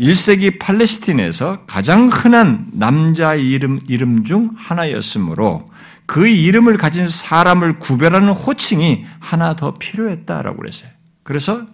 1세기 0.00 0.58
팔레스틴에서 0.60 1.64
가장 1.66 2.08
흔한 2.08 2.68
남자 2.72 3.34
이름, 3.34 3.80
이름 3.88 4.24
중 4.24 4.50
하나였으므로 4.56 5.64
그 6.06 6.26
이름을 6.28 6.76
가진 6.76 7.06
사람을 7.06 7.78
구별하는 7.80 8.30
호칭이 8.30 9.04
하나 9.18 9.56
더 9.56 9.74
필요했다라고 9.74 10.56
그랬어요. 10.56 10.90
그래서 11.22 11.66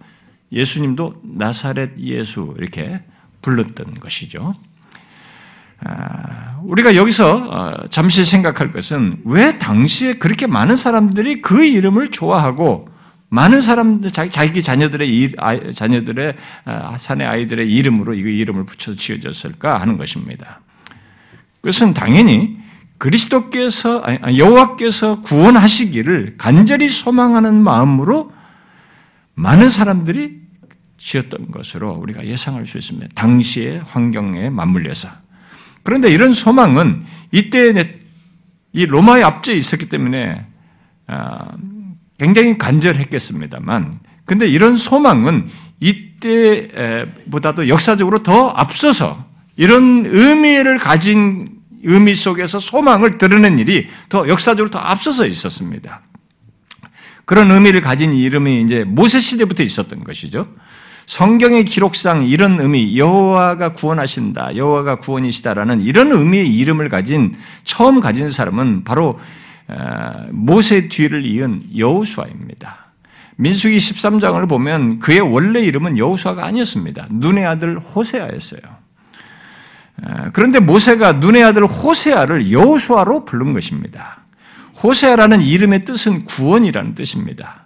예수님도 0.51 1.21
나사렛 1.23 1.99
예수 1.99 2.53
이렇게 2.57 3.01
불렀던 3.41 3.99
것이죠. 3.99 4.55
아, 5.83 6.59
우리가 6.63 6.95
여기서 6.95 7.35
어, 7.49 7.87
잠시 7.89 8.23
생각할 8.23 8.71
것은 8.71 9.21
왜 9.25 9.57
당시에 9.57 10.13
그렇게 10.13 10.47
많은 10.47 10.75
사람들이 10.75 11.41
그 11.41 11.63
이름을 11.63 12.09
좋아하고 12.09 12.89
많은 13.29 13.61
사람들 13.61 14.11
자기, 14.11 14.61
자녀들의 14.61 15.35
자녀들의 15.73 16.35
아, 16.65 16.97
사내 16.97 17.25
아이들의 17.25 17.69
이름으로 17.71 18.13
이 18.13 18.19
이름을 18.19 18.65
붙여 18.65 18.93
지어졌을까 18.93 19.79
하는 19.79 19.97
것입니다. 19.97 20.61
그것은 21.61 21.93
당연히 21.93 22.57
그리스도께서 22.97 24.03
여호와께서 24.37 25.21
구원하시기를 25.21 26.35
간절히 26.37 26.87
소망하는 26.87 27.61
마음으로 27.61 28.31
많은 29.33 29.67
사람들이 29.67 30.45
지었던 30.97 31.51
것으로 31.51 31.91
우리가 31.93 32.25
예상할 32.25 32.65
수 32.65 32.77
있습니다. 32.77 33.09
당시의 33.15 33.79
환경에 33.79 34.49
맞물려서. 34.49 35.09
그런데 35.83 36.09
이런 36.09 36.31
소망은 36.31 37.03
이때 37.31 37.99
이 38.71 38.85
로마의 38.85 39.23
앞에 39.23 39.53
있었기 39.53 39.89
때문에 39.89 40.45
아, 41.07 41.51
굉장히 42.17 42.57
간절했겠습니다만, 42.57 43.99
근데 44.25 44.47
이런 44.47 44.75
소망은 44.75 45.47
이때보다도 45.79 47.67
역사적으로 47.67 48.23
더 48.23 48.49
앞서서 48.49 49.19
이런 49.55 50.05
의미를 50.05 50.77
가진 50.77 51.49
의미 51.83 52.15
속에서 52.15 52.59
소망을 52.59 53.17
드러낸 53.17 53.59
일이 53.59 53.87
더 54.09 54.27
역사적으로 54.27 54.71
더 54.71 54.79
앞서서 54.79 55.27
있었습니다. 55.27 56.01
그런 57.25 57.51
의미를 57.51 57.81
가진 57.81 58.13
이름이 58.13 58.61
이제 58.61 58.83
모세 58.83 59.19
시대부터 59.19 59.63
있었던 59.63 60.03
것이죠. 60.03 60.47
성경의 61.05 61.65
기록상 61.65 62.25
이런 62.25 62.59
의미, 62.59 62.97
여호와가 62.97 63.73
구원하신다, 63.73 64.55
여호와가 64.55 64.97
구원이시다라는 64.97 65.81
이런 65.81 66.11
의미의 66.11 66.55
이름을 66.55 66.89
가진 66.89 67.35
처음 67.63 67.99
가진 67.99 68.29
사람은 68.29 68.83
바로 68.83 69.09
어, 69.09 69.19
모세 70.31 70.87
뒤를 70.87 71.25
이은 71.25 71.63
여우수아입니다. 71.77 72.85
민수기 73.37 73.77
13장을 73.77 74.47
보면 74.47 74.99
그의 74.99 75.19
원래 75.19 75.59
이름은 75.59 75.97
여우수아가 75.97 76.45
아니었습니다. 76.45 77.07
눈의 77.09 77.45
아들 77.45 77.79
호세아였어요. 77.79 78.61
어, 80.03 80.25
그런데 80.33 80.59
모세가 80.59 81.13
눈의 81.13 81.43
아들 81.43 81.65
호세아를 81.65 82.51
여우수아로 82.51 83.25
부른 83.25 83.53
것입니다. 83.53 84.21
호세아라는 84.83 85.41
이름의 85.41 85.85
뜻은 85.85 86.25
구원이라는 86.25 86.95
뜻입니다. 86.95 87.65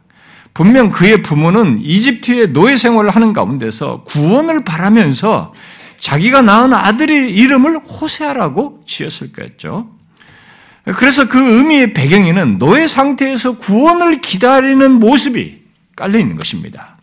분명 0.54 0.90
그의 0.90 1.22
부모는 1.22 1.80
이집트의 1.82 2.50
노예 2.50 2.76
생활을 2.76 3.10
하는 3.12 3.34
가운데서 3.34 4.04
구원을 4.04 4.64
바라면서 4.64 5.54
자기가 6.00 6.42
낳은 6.42 6.74
아들의 6.74 7.34
이름을 7.34 7.80
호세아라고 7.80 8.84
지었을 8.86 9.32
거였죠. 9.32 9.99
그래서 10.95 11.28
그 11.28 11.58
의미의 11.58 11.93
배경에는 11.93 12.58
노예 12.60 12.88
상태에서 12.88 13.58
구원을 13.58 14.21
기다리는 14.21 14.91
모습이 14.93 15.62
깔려 15.95 16.19
있는 16.19 16.36
것입니다. 16.36 16.97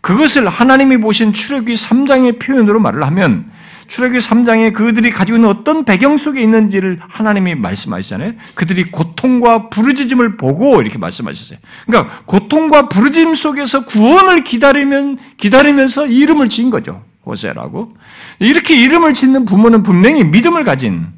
그것을 0.00 0.48
하나님이 0.48 0.98
보신 0.98 1.32
출애기 1.32 1.72
3장의 1.72 2.40
표현으로 2.40 2.80
말을 2.80 3.04
하면 3.04 3.50
출애기 3.88 4.18
3장에 4.18 4.74
그들이 4.74 5.10
가지고 5.10 5.38
있는 5.38 5.48
어떤 5.48 5.84
배경 5.84 6.16
속에 6.16 6.40
있는지를 6.42 7.00
하나님이 7.08 7.54
말씀하시잖아요. 7.56 8.32
그들이 8.54 8.90
고통과 8.90 9.70
부르짖음을 9.70 10.36
보고 10.36 10.80
이렇게 10.80 10.98
말씀하셨어요. 10.98 11.58
그러니까 11.86 12.20
고통과 12.26 12.88
부르짖음 12.88 13.34
속에서 13.34 13.86
구원을 13.86 14.44
기다리면 14.44 15.18
기다리면서 15.38 16.06
이름을 16.06 16.50
지은 16.50 16.70
거죠. 16.70 17.02
호세라고. 17.24 17.94
이렇게 18.38 18.74
이름을 18.76 19.14
짓는 19.14 19.46
부모는 19.46 19.82
분명히 19.82 20.22
믿음을 20.24 20.64
가진 20.64 21.06
어, 21.06 21.17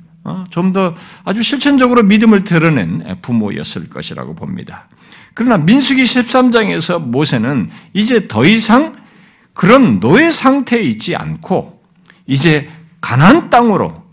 좀 0.50 0.72
더 0.72 0.94
아주 1.24 1.42
실천적으로 1.42 2.02
믿음을 2.02 2.44
드러낸 2.44 3.16
부모였을 3.22 3.88
것이라고 3.88 4.34
봅니다. 4.34 4.88
그러나 5.34 5.58
민수기 5.58 6.02
13장에서 6.02 7.00
모세는 7.00 7.70
이제 7.92 8.28
더 8.28 8.44
이상 8.44 8.94
그런 9.54 10.00
노예 10.00 10.30
상태에 10.30 10.80
있지 10.82 11.16
않고 11.16 11.82
이제 12.26 12.68
가난 13.00 13.50
땅으로 13.50 14.04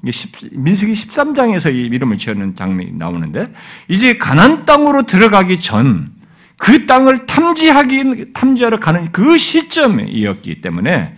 민수기 0.52 0.94
13장에서 0.94 1.74
이 1.74 1.86
이름을 1.88 2.18
지어는 2.18 2.56
장면이 2.56 2.94
나오는데 2.94 3.54
이제 3.88 4.18
가난 4.18 4.66
땅으로 4.66 5.04
들어가기 5.04 5.60
전 5.60 6.18
그 6.58 6.88
땅을 6.88 7.28
탐지하기 7.28 8.34
탐지하러 8.34 8.78
가는 8.78 9.12
그 9.12 9.38
시점이었기 9.38 10.62
때문에 10.62 11.16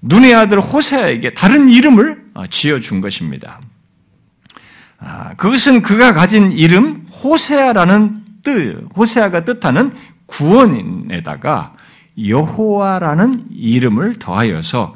눈의 0.00 0.34
아들 0.34 0.60
호세아에게 0.60 1.34
다른 1.34 1.68
이름을 1.68 2.22
지어 2.48 2.80
준 2.80 3.00
것입니다. 3.00 3.60
아, 5.00 5.34
그것은 5.34 5.82
그가 5.82 6.12
가진 6.12 6.52
이름 6.52 7.06
호세아라는 7.22 8.24
뜻, 8.42 8.86
호세아가 8.96 9.44
뜻하는 9.44 9.92
구원에다가 10.26 11.74
여호와라는 12.22 13.46
이름을 13.50 14.18
더하여서 14.18 14.94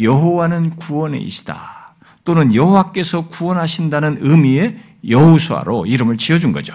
여호와는 0.00 0.70
구원이시다 0.76 1.94
또는 2.24 2.54
여호와께서 2.54 3.28
구원하신다는 3.28 4.18
의미의 4.20 4.78
여호수아로 5.06 5.86
이름을 5.86 6.16
지어준 6.16 6.52
거죠. 6.52 6.74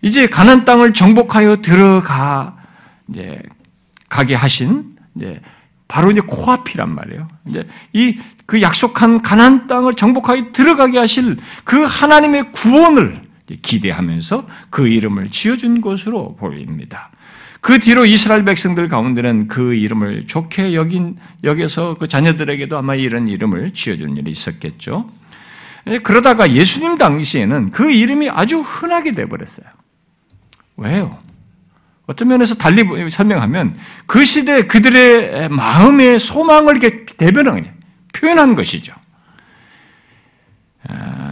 이제 0.00 0.26
가난 0.26 0.64
땅을 0.64 0.92
정복하여 0.94 1.56
들어가 1.56 2.56
가게 4.08 4.34
하신 4.34 4.96
바로 5.92 6.10
이제 6.10 6.20
코앞이란 6.26 6.94
말이에요. 6.94 7.28
이제 7.46 7.68
이 7.92 8.16
그 8.52 8.60
약속한 8.60 9.22
가난 9.22 9.66
땅을 9.66 9.94
정복하게 9.94 10.52
들어가게 10.52 10.98
하실 10.98 11.38
그 11.64 11.84
하나님의 11.84 12.52
구원을 12.52 13.22
기대하면서 13.62 14.46
그 14.68 14.88
이름을 14.88 15.30
지어준 15.30 15.80
것으로 15.80 16.36
보입니다. 16.36 17.10
그 17.62 17.78
뒤로 17.78 18.04
이스라엘 18.04 18.44
백성들 18.44 18.88
가운데는 18.88 19.48
그 19.48 19.74
이름을 19.74 20.26
좋게 20.26 20.74
여긴 20.74 21.16
여기서 21.44 21.96
그 21.98 22.08
자녀들에게도 22.08 22.76
아마 22.76 22.94
이런 22.94 23.26
이름을 23.26 23.70
지어준 23.70 24.18
일이 24.18 24.30
있었겠죠. 24.30 25.08
예, 25.86 25.98
그러다가 26.00 26.52
예수님 26.52 26.98
당시에는 26.98 27.70
그 27.70 27.90
이름이 27.90 28.28
아주 28.28 28.60
흔하게 28.60 29.12
돼 29.12 29.24
버렸어요. 29.26 29.66
왜요? 30.76 31.18
어떤 32.06 32.28
면에서 32.28 32.54
달리 32.54 32.84
설명하면 33.10 33.76
그 34.06 34.24
시대 34.24 34.62
그들의 34.62 35.48
마음의 35.48 36.18
소망을 36.18 36.76
이렇게 36.76 37.06
대변한 37.16 37.74
표현한 38.12 38.54
것이죠. 38.54 38.94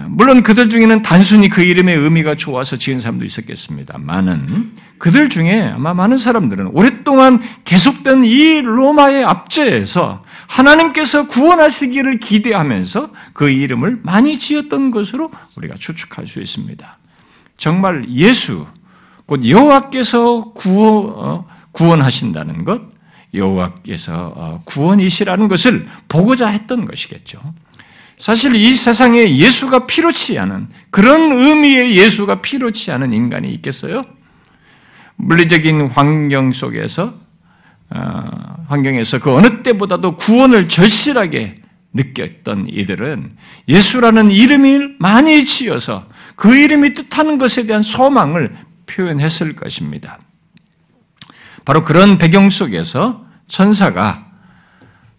물론 0.06 0.42
그들 0.42 0.70
중에는 0.70 1.02
단순히 1.02 1.48
그 1.48 1.62
이름의 1.62 1.96
의미가 1.96 2.34
좋아서 2.36 2.76
지은 2.76 3.00
사람도 3.00 3.24
있었겠습니다만은 3.24 4.72
그들 4.98 5.28
중에 5.28 5.72
아마 5.74 5.94
많은 5.94 6.18
사람들은 6.18 6.68
오랫동안 6.72 7.40
계속된 7.64 8.24
이 8.24 8.60
로마의 8.60 9.24
압제에서 9.24 10.20
하나님께서 10.46 11.26
구원하시기를 11.26 12.20
기대하면서 12.20 13.10
그 13.32 13.48
이름을 13.48 14.00
많이 14.02 14.38
지었던 14.38 14.90
것으로 14.90 15.30
우리가 15.56 15.76
추측할 15.78 16.26
수 16.26 16.40
있습니다. 16.40 16.98
정말 17.56 18.08
예수, 18.10 18.66
곧 19.30 19.46
여호와께서 19.46 20.52
어, 20.66 21.46
구원하신다는 21.70 22.64
것, 22.64 22.82
여호와께서 23.32 24.32
어, 24.34 24.62
구원이시라는 24.64 25.46
것을 25.46 25.86
보고자 26.08 26.48
했던 26.48 26.84
것이겠죠. 26.84 27.38
사실 28.18 28.56
이 28.56 28.72
세상에 28.72 29.36
예수가 29.36 29.86
필요치 29.86 30.36
않은 30.36 30.66
그런 30.90 31.30
의미의 31.30 31.96
예수가 31.96 32.42
필요치 32.42 32.90
않은 32.90 33.12
인간이 33.12 33.50
있겠어요? 33.50 34.02
물리적인 35.14 35.82
환경 35.90 36.50
속에서 36.50 37.14
어, 37.90 38.64
환경에서 38.66 39.20
그 39.20 39.32
어느 39.32 39.62
때보다도 39.62 40.16
구원을 40.16 40.68
절실하게 40.68 41.54
느꼈던 41.92 42.66
이들은 42.68 43.36
예수라는 43.68 44.32
이름을 44.32 44.96
많이 44.98 45.44
지어서 45.44 46.04
그 46.34 46.56
이름이 46.56 46.94
뜻하는 46.94 47.38
것에 47.38 47.66
대한 47.66 47.82
소망을 47.82 48.56
표현했을 48.90 49.54
것입니다. 49.54 50.18
바로 51.64 51.82
그런 51.82 52.18
배경 52.18 52.50
속에서 52.50 53.24
천사가 53.46 54.26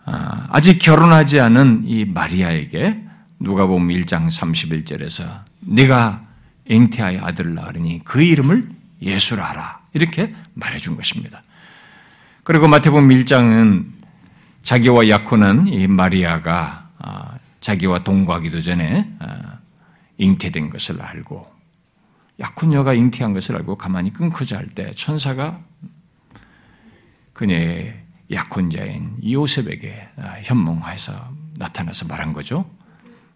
아, 0.06 0.48
아직 0.50 0.80
결혼하지 0.80 1.40
않은 1.40 1.84
이 1.86 2.06
마리아에게 2.06 3.04
누가 3.40 3.66
보면 3.66 3.96
1장 4.02 4.28
31절에서 4.28 5.38
네가 5.62 6.24
잉태하여 6.66 7.24
아들을 7.24 7.54
낳으니 7.54 8.02
그 8.04 8.22
이름을 8.22 8.70
예수라 9.02 9.44
하라 9.44 9.82
이렇게 9.94 10.30
말해준 10.54 10.96
것입니다. 10.96 11.42
그리고 12.44 12.68
마태복음 12.68 13.10
1장은 13.10 13.86
자기와 14.64 15.10
약혼한 15.10 15.68
이 15.68 15.88
마리아가 15.88 16.90
아, 16.98 17.38
자기와 17.62 18.00
동거하기도 18.04 18.62
전에 18.62 19.10
아, 19.20 19.60
잉태된 20.18 20.70
것을 20.70 21.02
알고 21.02 21.61
약혼녀가 22.42 22.94
잉태한 22.94 23.34
것을 23.34 23.56
알고 23.56 23.78
가만히 23.78 24.12
끊고자 24.12 24.58
할 24.58 24.68
때 24.74 24.92
천사가 24.96 25.62
그녀의 27.34 28.00
약혼자인 28.32 29.18
요셉에게 29.30 30.10
아, 30.18 30.36
현몽해서 30.44 31.34
나타나서 31.58 32.08
말한 32.08 32.34
거죠. 32.34 32.70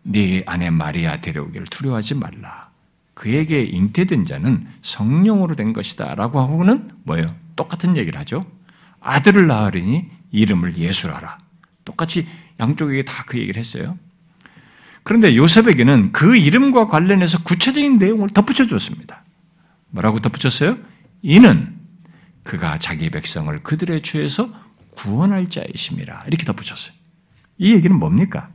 네 0.03 0.43
아내 0.45 0.69
마리아 0.69 1.21
데려오기를 1.21 1.67
두려워하지 1.67 2.15
말라. 2.15 2.69
그에게 3.13 3.63
잉태된 3.63 4.25
자는 4.25 4.67
성령으로 4.81 5.55
된 5.55 5.71
것이다. 5.73 6.15
라고 6.15 6.39
하고는 6.41 6.91
뭐예요? 7.03 7.33
똑같은 7.55 7.95
얘기를 7.97 8.19
하죠. 8.19 8.43
아들을 8.99 9.47
낳으리니 9.47 10.09
이름을 10.31 10.77
예수라라. 10.77 11.37
똑같이 11.85 12.27
양쪽에게 12.59 13.03
다 13.03 13.23
그 13.25 13.37
얘기를 13.39 13.59
했어요. 13.59 13.97
그런데 15.05 15.35
요셉에게는 15.35 16.11
그 16.13 16.35
이름과 16.35 16.87
관련해서 16.87 17.43
구체적인 17.43 17.99
내용을 17.99 18.29
덧붙여 18.29 18.65
줬습니다. 18.65 19.23
뭐라고 19.91 20.19
덧붙였어요? 20.19 20.79
이는 21.21 21.75
그가 22.41 22.79
자기 22.79 23.11
백성을 23.11 23.61
그들의 23.61 24.01
죄에서 24.01 24.49
구원할 24.95 25.47
자이심이라. 25.47 26.23
이렇게 26.25 26.43
덧붙였어요. 26.43 26.91
이 27.59 27.71
얘기는 27.73 27.95
뭡니까? 27.95 28.49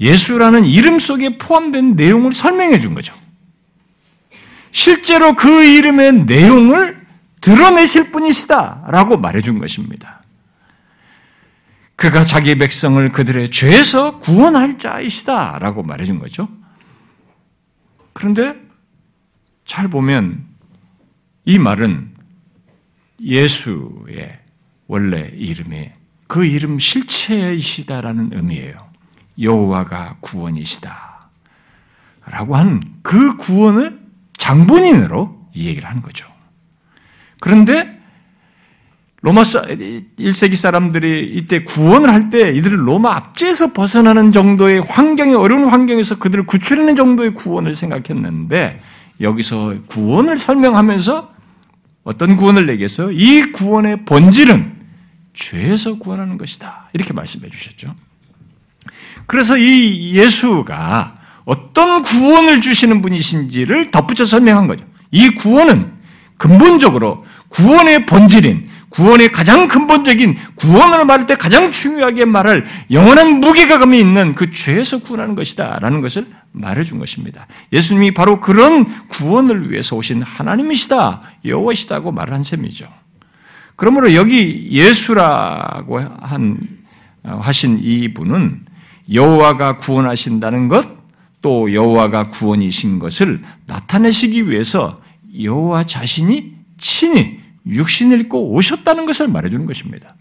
예수라는 0.00 0.64
이름 0.64 0.98
속에 0.98 1.38
포함된 1.38 1.94
내용을 1.94 2.32
설명해 2.32 2.80
준 2.80 2.94
거죠. 2.94 3.14
실제로 4.72 5.36
그 5.36 5.64
이름의 5.64 6.24
내용을 6.24 7.06
드러내실 7.40 8.10
분이시다라고 8.10 9.18
말해 9.18 9.40
준 9.40 9.60
것입니다. 9.60 10.23
그가 11.96 12.24
자기 12.24 12.56
백성을 12.58 13.08
그들의 13.10 13.50
죄에서 13.50 14.18
구원할 14.18 14.78
자이시다라고 14.78 15.82
말해준 15.82 16.18
거죠. 16.18 16.48
그런데 18.12 18.56
잘 19.64 19.88
보면 19.88 20.44
이 21.44 21.58
말은 21.58 22.14
예수의 23.20 24.40
원래 24.86 25.30
이름이 25.34 25.90
그 26.26 26.44
이름 26.44 26.78
실체이시다라는 26.78 28.30
의미예요. 28.34 28.74
여호와가 29.40 30.16
구원이시다. 30.20 31.30
라고 32.26 32.56
하는 32.56 32.80
그 33.02 33.36
구원을 33.36 34.00
장본인으로 34.38 35.48
이 35.54 35.66
얘기를 35.66 35.88
하는 35.88 36.02
거죠. 36.02 36.26
그런데 37.40 37.93
로마 39.24 39.40
1세기 39.40 40.54
사람들이 40.54 41.32
이때 41.34 41.64
구원을 41.64 42.12
할 42.12 42.28
때 42.28 42.50
이들을 42.50 42.86
로마 42.86 43.16
압제에서 43.16 43.72
벗어나는 43.72 44.32
정도의 44.32 44.80
환경이 44.80 45.34
어려운 45.34 45.64
환경에서 45.64 46.18
그들을 46.18 46.44
구출하는 46.44 46.94
정도의 46.94 47.32
구원을 47.32 47.74
생각했는데 47.74 48.82
여기서 49.22 49.76
구원을 49.86 50.36
설명하면서 50.38 51.32
어떤 52.02 52.36
구원을 52.36 52.66
내겠어요? 52.66 53.12
이 53.12 53.52
구원의 53.52 54.04
본질은 54.04 54.74
죄에서 55.32 55.96
구원하는 55.96 56.36
것이다. 56.36 56.90
이렇게 56.92 57.14
말씀해 57.14 57.48
주셨죠. 57.48 57.94
그래서 59.24 59.56
이 59.56 60.12
예수가 60.16 61.14
어떤 61.46 62.02
구원을 62.02 62.60
주시는 62.60 63.00
분이신지를 63.00 63.90
덧붙여 63.90 64.26
설명한 64.26 64.66
거죠. 64.66 64.84
이 65.10 65.30
구원은 65.30 65.92
근본적으로 66.36 67.24
구원의 67.48 68.04
본질인 68.04 68.73
구원의 68.94 69.32
가장 69.32 69.66
근본적인 69.66 70.36
구원을 70.54 71.04
말할 71.04 71.26
때 71.26 71.34
가장 71.34 71.72
중요하게 71.72 72.26
말할 72.26 72.64
영원한 72.92 73.40
무게감이 73.40 73.98
있는 73.98 74.36
그 74.36 74.52
죄에서 74.52 74.98
구원하는 74.98 75.34
것이다라는 75.34 76.00
것을 76.00 76.26
말해준 76.52 77.00
것입니다. 77.00 77.48
예수님이 77.72 78.14
바로 78.14 78.40
그런 78.40 78.86
구원을 79.08 79.72
위해서 79.72 79.96
오신 79.96 80.22
하나님이시다, 80.22 81.22
여호와시다고 81.44 82.12
말한 82.12 82.44
셈이죠. 82.44 82.86
그러므로 83.74 84.14
여기 84.14 84.68
예수라고 84.70 85.98
한 86.20 86.60
하신 87.24 87.80
이 87.82 88.14
분은 88.14 88.64
여호와가 89.12 89.78
구원하신다는 89.78 90.68
것, 90.68 90.86
또 91.42 91.74
여호와가 91.74 92.28
구원이신 92.28 93.00
것을 93.00 93.42
나타내시기 93.66 94.48
위해서 94.48 94.94
여호와 95.42 95.82
자신이 95.82 96.52
친히 96.78 97.43
육신을 97.66 98.20
입고 98.22 98.52
오셨다는 98.52 99.06
것을 99.06 99.28
말해주는 99.28 99.66
것입니다. 99.66 100.14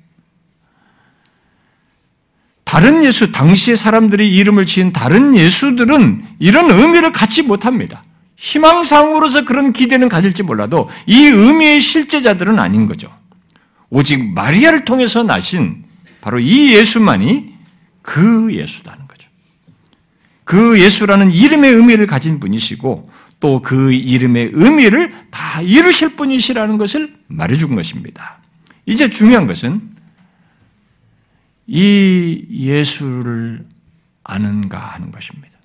다른 2.64 3.04
예수, 3.04 3.32
당시의 3.32 3.78
사람들이 3.78 4.34
이름을 4.36 4.66
지은 4.66 4.94
다른 4.94 5.36
예수들은 5.36 6.24
이런 6.40 6.72
의미를 6.72 7.12
갖지 7.12 7.44
못합니다. 7.44 8.02
희망상으로서 8.36 9.46
그런 9.46 9.74
기대는 9.74 10.10
가질지 10.10 10.44
몰라도 10.44 10.90
이 11.06 11.26
의미의 11.26 11.82
실제자들은 11.82 12.60
아닌 12.60 12.88
거죠. 12.88 13.14
오직 13.90 14.34
마리아를 14.34 14.86
통해서 14.86 15.24
나신 15.24 15.84
바로 16.20 16.40
이 16.40 16.74
예수만이 16.74 17.54
그 18.02 18.50
예수라는 18.52 19.08
거죠. 19.08 19.30
그 20.44 20.82
예수라는 20.82 21.32
이름의 21.32 21.72
의미를 21.74 22.08
가진 22.08 22.40
분이시고 22.40 23.12
또 23.44 23.62
그 23.62 23.92
이름의 23.92 24.52
의미를 24.54 25.14
다 25.30 25.62
이루실 25.62 26.16
분이시라는 26.16 26.78
것을 26.78 27.14
말해준 27.28 27.76
것입니다. 27.76 28.40
이제 28.86 29.10
중요한 29.10 29.48
것은 29.48 29.82
이 31.68 32.46
예수를 32.50 33.66
아는가 34.24 34.78
하는 34.78 35.12
것입니다. 35.12 35.58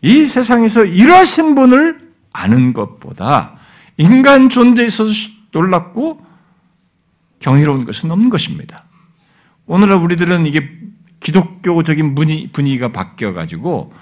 이 0.00 0.24
세상에서 0.24 0.86
이러신 0.86 1.54
분을 1.54 2.10
아는 2.32 2.72
것보다 2.72 3.54
인간 3.98 4.48
존재에 4.48 4.86
있어서 4.86 5.12
놀랍고 5.52 6.24
경이로운 7.40 7.84
것은 7.84 8.10
없는 8.10 8.30
것입니다. 8.30 8.84
오늘날 9.66 9.98
우리들은 9.98 10.46
이게 10.46 10.70
기독교적인 11.20 12.14
분위기가 12.54 12.92
바뀌어가지고 12.92 13.92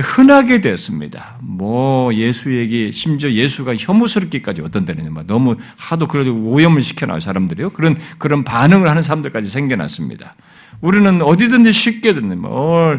흔하게 0.00 0.60
됐습니다. 0.60 1.36
뭐 1.40 2.12
예수 2.14 2.56
얘기, 2.56 2.92
심지어 2.92 3.30
예수가 3.30 3.76
혐오스럽기까지 3.76 4.62
어떤 4.62 4.86
뭐 5.10 5.24
너무 5.26 5.56
하도 5.76 6.06
그래도 6.06 6.34
오염을 6.34 6.82
시켜놔 6.82 7.20
사람들이요. 7.20 7.70
그런 7.70 7.96
그런 8.18 8.44
반응을 8.44 8.88
하는 8.88 9.02
사람들까지 9.02 9.48
생겨났습니다. 9.48 10.34
우리는 10.80 11.22
어디든지 11.22 11.72
쉽게 11.72 12.14
듣는 12.14 12.40
뭐 12.40 12.98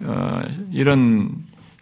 어, 0.00 0.40
이런 0.72 1.30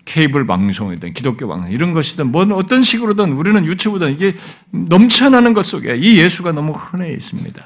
케이블 0.04 0.46
방송이든 0.46 1.12
기독교 1.12 1.46
방송 1.46 1.70
이런 1.70 1.92
것이든 1.92 2.32
뭐 2.32 2.42
어떤 2.54 2.82
식으로든 2.82 3.32
우리는 3.32 3.64
유튜브든 3.64 4.12
이게 4.12 4.34
넘쳐나는 4.70 5.52
것 5.52 5.64
속에 5.64 5.96
이 5.96 6.18
예수가 6.18 6.52
너무 6.52 6.72
흔해 6.72 7.12
있습니다. 7.12 7.64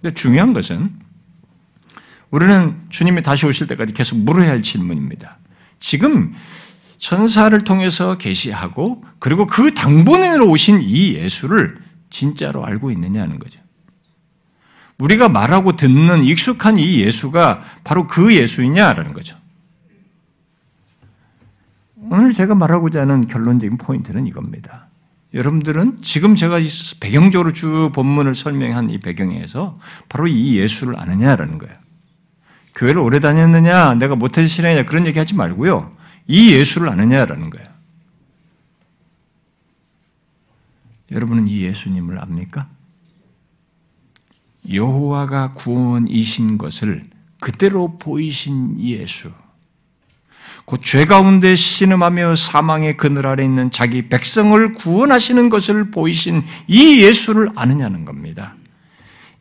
근데 0.00 0.14
중요한 0.14 0.52
것은 0.52 0.90
우리는 2.30 2.76
주님이 2.88 3.22
다시 3.22 3.44
오실 3.46 3.66
때까지 3.66 3.92
계속 3.92 4.16
물어야 4.18 4.50
할 4.50 4.62
질문입니다. 4.62 5.39
지금 5.80 6.34
천사를 6.98 7.58
통해서 7.64 8.18
계시하고 8.18 9.02
그리고 9.18 9.46
그 9.46 9.74
당본인으로 9.74 10.46
오신 10.48 10.82
이 10.82 11.14
예수를 11.14 11.78
진짜로 12.10 12.64
알고 12.64 12.90
있느냐는 12.92 13.38
거죠. 13.38 13.58
우리가 14.98 15.30
말하고 15.30 15.76
듣는 15.76 16.22
익숙한 16.22 16.78
이 16.78 17.00
예수가 17.00 17.62
바로 17.84 18.06
그 18.06 18.36
예수이냐라는 18.36 19.14
거죠. 19.14 19.36
오늘 21.96 22.32
제가 22.32 22.54
말하고자 22.54 23.00
하는 23.02 23.26
결론적인 23.26 23.78
포인트는 23.78 24.26
이겁니다. 24.26 24.88
여러분들은 25.32 26.02
지금 26.02 26.34
제가 26.34 26.58
배경적으로 26.98 27.52
주 27.52 27.90
본문을 27.94 28.34
설명한 28.34 28.90
이 28.90 28.98
배경에서 28.98 29.78
바로 30.08 30.26
이 30.26 30.56
예수를 30.58 30.98
아느냐라는 30.98 31.58
거예요. 31.58 31.76
교회를 32.80 32.98
오래 33.02 33.20
다녔느냐, 33.20 33.94
내가 33.94 34.16
못해서 34.16 34.48
신앙이냐 34.48 34.86
그런 34.86 35.06
얘기 35.06 35.18
하지 35.18 35.34
말고요. 35.34 35.94
이 36.26 36.52
예수를 36.52 36.88
아느냐라는 36.88 37.50
거예요. 37.50 37.68
여러분은 41.12 41.46
이 41.46 41.60
예수님을 41.62 42.18
압니까? 42.18 42.68
여호와가 44.72 45.52
구원이신 45.52 46.56
것을 46.56 47.02
그대로 47.38 47.98
보이신 47.98 48.80
예수. 48.80 49.30
곧죄 50.64 51.04
가운데 51.04 51.54
신음하며 51.56 52.36
사망의 52.36 52.96
그늘 52.96 53.26
아래 53.26 53.44
있는 53.44 53.70
자기 53.70 54.08
백성을 54.08 54.72
구원하시는 54.72 55.50
것을 55.50 55.90
보이신 55.90 56.44
이 56.66 57.02
예수를 57.02 57.50
아느냐는 57.56 58.06
겁니다. 58.06 58.54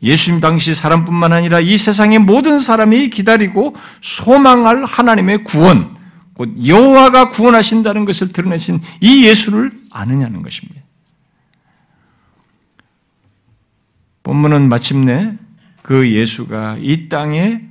예수님 0.01 0.39
당시 0.39 0.73
사람뿐만 0.73 1.33
아니라 1.33 1.59
이 1.59 1.75
세상의 1.75 2.19
모든 2.19 2.57
사람이 2.57 3.09
기다리고 3.09 3.75
소망할 4.01 4.85
하나님의 4.85 5.43
구원, 5.43 5.95
곧 6.33 6.55
여호와가 6.65 7.29
구원하신다는 7.29 8.05
것을 8.05 8.31
드러내신 8.31 8.81
이 9.01 9.25
예수를 9.25 9.71
아느냐는 9.91 10.41
것입니다. 10.41 10.81
본문은 14.23 14.69
마침내 14.69 15.37
그 15.81 16.09
예수가 16.11 16.77
이 16.79 17.09
땅에 17.09 17.61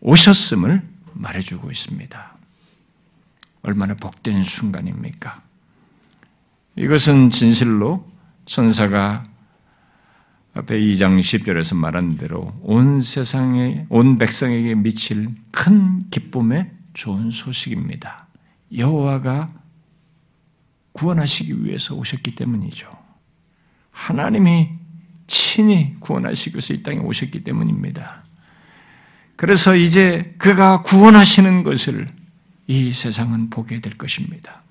오셨음을 0.00 0.82
말해주고 1.14 1.70
있습니다. 1.70 2.36
얼마나 3.62 3.94
복된 3.94 4.42
순간입니까? 4.42 5.40
이것은 6.76 7.30
진실로 7.30 8.04
천사가 8.44 9.22
앞에 10.54 10.78
2장 10.78 11.18
10절에서 11.18 11.76
말한 11.76 12.18
대로 12.18 12.54
온 12.62 13.00
세상에, 13.00 13.86
온 13.88 14.18
백성에게 14.18 14.74
미칠 14.74 15.30
큰 15.50 16.10
기쁨의 16.10 16.70
좋은 16.92 17.30
소식입니다. 17.30 18.26
여호와가 18.76 19.48
구원하시기 20.92 21.64
위해서 21.64 21.94
오셨기 21.94 22.34
때문이죠. 22.34 22.90
하나님이 23.90 24.68
친히 25.26 25.96
구원하시기 26.00 26.54
위해서 26.54 26.74
이 26.74 26.82
땅에 26.82 26.98
오셨기 26.98 27.44
때문입니다. 27.44 28.22
그래서 29.36 29.74
이제 29.74 30.34
그가 30.36 30.82
구원하시는 30.82 31.62
것을 31.62 32.08
이 32.66 32.92
세상은 32.92 33.48
보게 33.48 33.80
될 33.80 33.96
것입니다. 33.96 34.62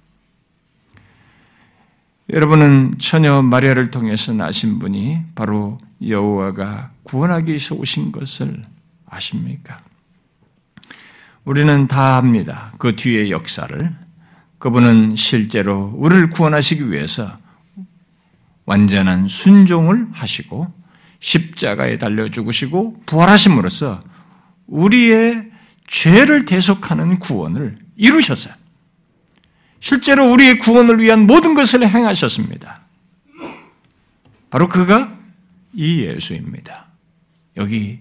여러분은 2.32 2.94
처녀 2.98 3.42
마리아를 3.42 3.92
통해서 3.92 4.32
나신 4.32 4.80
분이 4.80 5.20
바로 5.36 5.78
여호와가 6.08 6.92
구원하기 7.04 7.50
위해서 7.50 7.76
오신 7.76 8.14
것을 8.14 8.62
아십니까? 9.06 9.82
우리는 11.44 11.90
다 11.90 12.16
압니다. 12.16 12.72
그 12.78 12.96
뒤의 12.96 13.32
역사를. 13.32 13.94
그분은 14.60 15.18
실제로 15.18 15.92
우리를 15.98 16.30
구원하시기 16.30 16.90
위해서 16.90 17.36
완전한 18.66 19.28
순종을 19.28 20.08
하시고 20.14 20.72
십자가에 21.20 21.98
달려 21.98 22.30
죽으시고 22.30 23.04
부활하심으로써 23.08 24.00
우리의 24.68 25.52
죄를 25.86 26.46
대속하는 26.46 27.20
구원을 27.20 27.78
이루셨어요. 27.98 28.61
실제로 29.82 30.32
우리의 30.32 30.60
구원을 30.60 31.00
위한 31.00 31.28
모든 31.28 31.54
것을 31.56 31.88
행하셨습니다. 31.90 32.82
바로 34.50 34.70
그가 34.70 35.18
이 35.74 36.04
예수입니다. 36.04 36.86
여기 37.58 38.00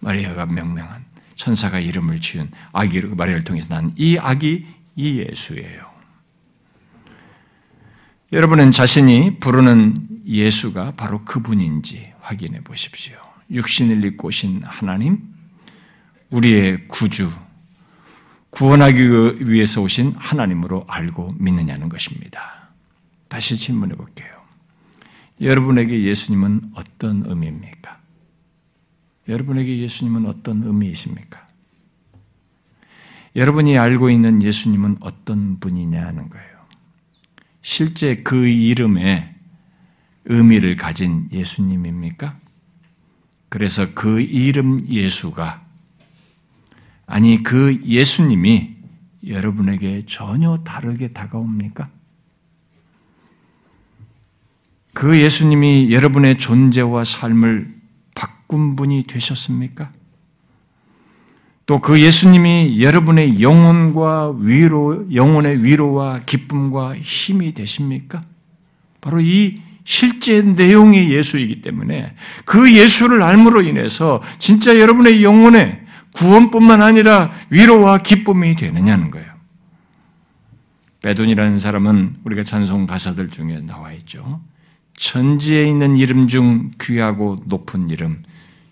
마리아가 0.00 0.44
명명한 0.44 1.04
천사가 1.36 1.78
이름을 1.78 2.20
지은 2.20 2.50
아기 2.72 3.00
마리아를 3.00 3.44
통해서 3.44 3.74
난 3.74 3.92
이 3.96 4.18
아기 4.18 4.66
이 4.96 5.18
예수예요. 5.20 5.88
여러분은 8.32 8.72
자신이 8.72 9.38
부르는 9.38 9.94
예수가 10.26 10.94
바로 10.96 11.24
그분인지 11.24 12.12
확인해 12.20 12.60
보십시오. 12.62 13.16
육신을 13.50 14.04
입고 14.04 14.28
오신 14.28 14.62
하나님, 14.64 15.20
우리의 16.30 16.88
구주, 16.88 17.30
구원하기 18.50 19.50
위해서 19.50 19.82
오신 19.82 20.14
하나님으로 20.16 20.84
알고 20.88 21.34
믿느냐는 21.38 21.88
것입니다. 21.88 22.70
다시 23.28 23.56
질문해 23.56 23.94
볼게요. 23.94 24.28
여러분에게 25.40 26.02
예수님은 26.02 26.72
어떤 26.74 27.24
의미입니까? 27.26 27.98
여러분에게 29.28 29.78
예수님은 29.78 30.26
어떤 30.26 30.62
의미이십니까? 30.62 31.46
여러분이 33.36 33.78
알고 33.78 34.10
있는 34.10 34.42
예수님은 34.42 34.96
어떤 35.00 35.60
분이냐는 35.60 36.30
거예요. 36.30 36.58
실제 37.60 38.16
그 38.22 38.48
이름에 38.48 39.34
의미를 40.24 40.76
가진 40.76 41.28
예수님입니까? 41.30 42.36
그래서 43.48 43.92
그 43.94 44.20
이름 44.20 44.88
예수가 44.88 45.67
아니, 47.08 47.42
그 47.42 47.80
예수님이 47.84 48.76
여러분에게 49.26 50.04
전혀 50.06 50.58
다르게 50.58 51.08
다가옵니까? 51.08 51.88
그 54.92 55.18
예수님이 55.18 55.90
여러분의 55.90 56.38
존재와 56.38 57.04
삶을 57.04 57.74
바꾼 58.14 58.76
분이 58.76 59.04
되셨습니까? 59.06 59.90
또 61.66 61.78
그 61.80 62.00
예수님이 62.00 62.80
여러분의 62.82 63.42
영혼과 63.42 64.34
위로, 64.38 65.06
영혼의 65.12 65.64
위로와 65.64 66.20
기쁨과 66.24 66.96
힘이 66.96 67.52
되십니까? 67.54 68.20
바로 69.00 69.20
이 69.20 69.60
실제 69.84 70.40
내용의 70.42 71.10
예수이기 71.10 71.62
때문에 71.62 72.14
그 72.44 72.74
예수를 72.74 73.22
알므로 73.22 73.62
인해서 73.62 74.22
진짜 74.38 74.78
여러분의 74.78 75.22
영혼에 75.22 75.86
구원뿐만 76.12 76.82
아니라 76.82 77.32
위로와 77.50 77.98
기쁨이 77.98 78.56
되느냐는 78.56 79.10
거예요. 79.10 79.28
베돈이라는 81.02 81.58
사람은 81.58 82.16
우리가 82.24 82.42
찬송 82.42 82.86
가사들 82.86 83.28
중에 83.28 83.60
나와 83.60 83.92
있죠. 83.92 84.40
천지에 84.96 85.64
있는 85.64 85.96
이름 85.96 86.26
중 86.26 86.72
귀하고 86.80 87.40
높은 87.46 87.88
이름, 87.88 88.22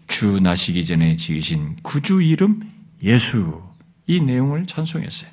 주 0.08 0.40
나시기 0.40 0.84
전에 0.84 1.16
지으신 1.16 1.76
구주 1.82 2.22
이름 2.22 2.60
예수. 3.02 3.62
이 4.08 4.20
내용을 4.20 4.66
찬송했어요. 4.66 5.30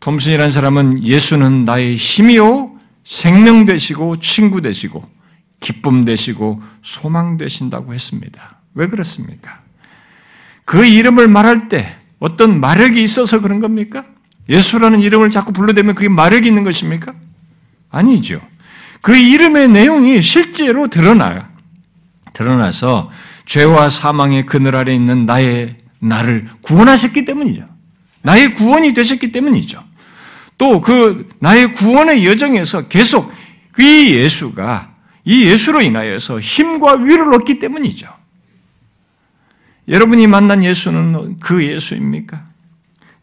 톰슨이라는 0.00 0.50
사람은 0.50 1.04
예수는 1.04 1.64
나의 1.64 1.96
힘이요, 1.96 2.76
생명 3.04 3.64
되시고, 3.64 4.20
친구 4.20 4.60
되시고, 4.60 5.04
기쁨 5.60 6.04
되시고, 6.04 6.60
소망 6.82 7.36
되신다고 7.36 7.94
했습니다. 7.94 8.60
왜 8.74 8.88
그렇습니까? 8.88 9.62
그 10.68 10.84
이름을 10.84 11.28
말할 11.28 11.70
때 11.70 11.96
어떤 12.18 12.60
마력이 12.60 13.02
있어서 13.02 13.40
그런 13.40 13.58
겁니까? 13.58 14.02
예수라는 14.50 15.00
이름을 15.00 15.30
자꾸 15.30 15.54
불러대면 15.54 15.94
그게 15.94 16.10
마력이 16.10 16.46
있는 16.46 16.62
것입니까? 16.62 17.14
아니죠. 17.90 18.42
그 19.00 19.16
이름의 19.16 19.68
내용이 19.68 20.20
실제로 20.20 20.88
드러나요. 20.88 21.42
드러나서 22.34 23.08
죄와 23.46 23.88
사망의 23.88 24.44
그늘 24.44 24.76
아래 24.76 24.94
있는 24.94 25.24
나의 25.24 25.78
나를 26.00 26.46
구원하셨기 26.60 27.24
때문이죠. 27.24 27.64
나의 28.20 28.52
구원이 28.52 28.92
되셨기 28.92 29.32
때문이죠. 29.32 29.82
또 30.58 30.82
그 30.82 31.30
나의 31.38 31.72
구원의 31.72 32.26
여정에서 32.26 32.88
계속 32.88 33.32
이 33.78 34.10
예수가 34.10 34.92
이 35.24 35.46
예수로 35.46 35.80
인하여서 35.80 36.40
힘과 36.40 36.96
위를 36.96 37.32
얻기 37.32 37.58
때문이죠. 37.58 38.17
여러분이 39.88 40.26
만난 40.26 40.62
예수는 40.62 41.40
그 41.40 41.64
예수입니까? 41.64 42.44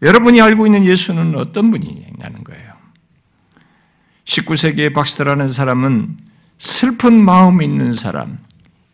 여러분이 0.02 0.42
알고 0.42 0.66
있는 0.66 0.86
예수는 0.86 1.36
어떤 1.36 1.72
분이냐는 1.72 2.44
거예요. 2.44 2.74
19세기의 4.26 4.94
박스터라는 4.94 5.48
사람은 5.48 6.18
슬픈 6.58 7.24
마음 7.24 7.62
있는 7.62 7.94
사람, 7.94 8.40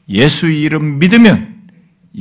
예수 0.10 0.48
이름 0.48 1.00
믿으면 1.00 1.62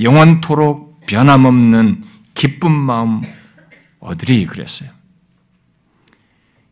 영원토록 0.01 1.07
변함없는 1.07 2.05
기쁜 2.35 2.73
마음 2.73 3.23
얻으리 3.99 4.47
그랬어요. 4.47 4.91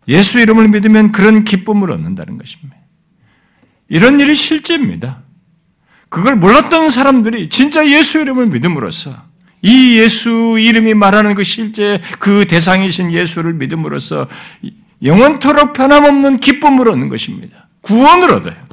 예수 0.06 0.38
이름을 0.38 0.68
믿으면 0.68 1.12
그런 1.12 1.44
기쁨을 1.44 1.90
얻는다는 1.90 2.38
것입니다. 2.38 2.76
이런 3.88 4.20
일이 4.20 4.34
실제입니다. 4.34 5.22
그걸 6.08 6.36
몰랐던 6.36 6.90
사람들이 6.90 7.48
진짜 7.48 7.86
예수 7.88 8.18
이름을 8.18 8.46
믿음으로써 8.46 9.14
이 9.62 9.98
예수 9.98 10.56
이름이 10.58 10.94
말하는 10.94 11.34
그 11.34 11.42
실제 11.42 12.00
그 12.18 12.46
대상이신 12.46 13.12
예수를 13.12 13.54
믿음으로써 13.54 14.28
영원토록 15.02 15.72
변함없는 15.72 16.38
기쁨을 16.38 16.88
얻는 16.88 17.08
것입니다. 17.08 17.68
구원을 17.82 18.32
얻어요. 18.32 18.68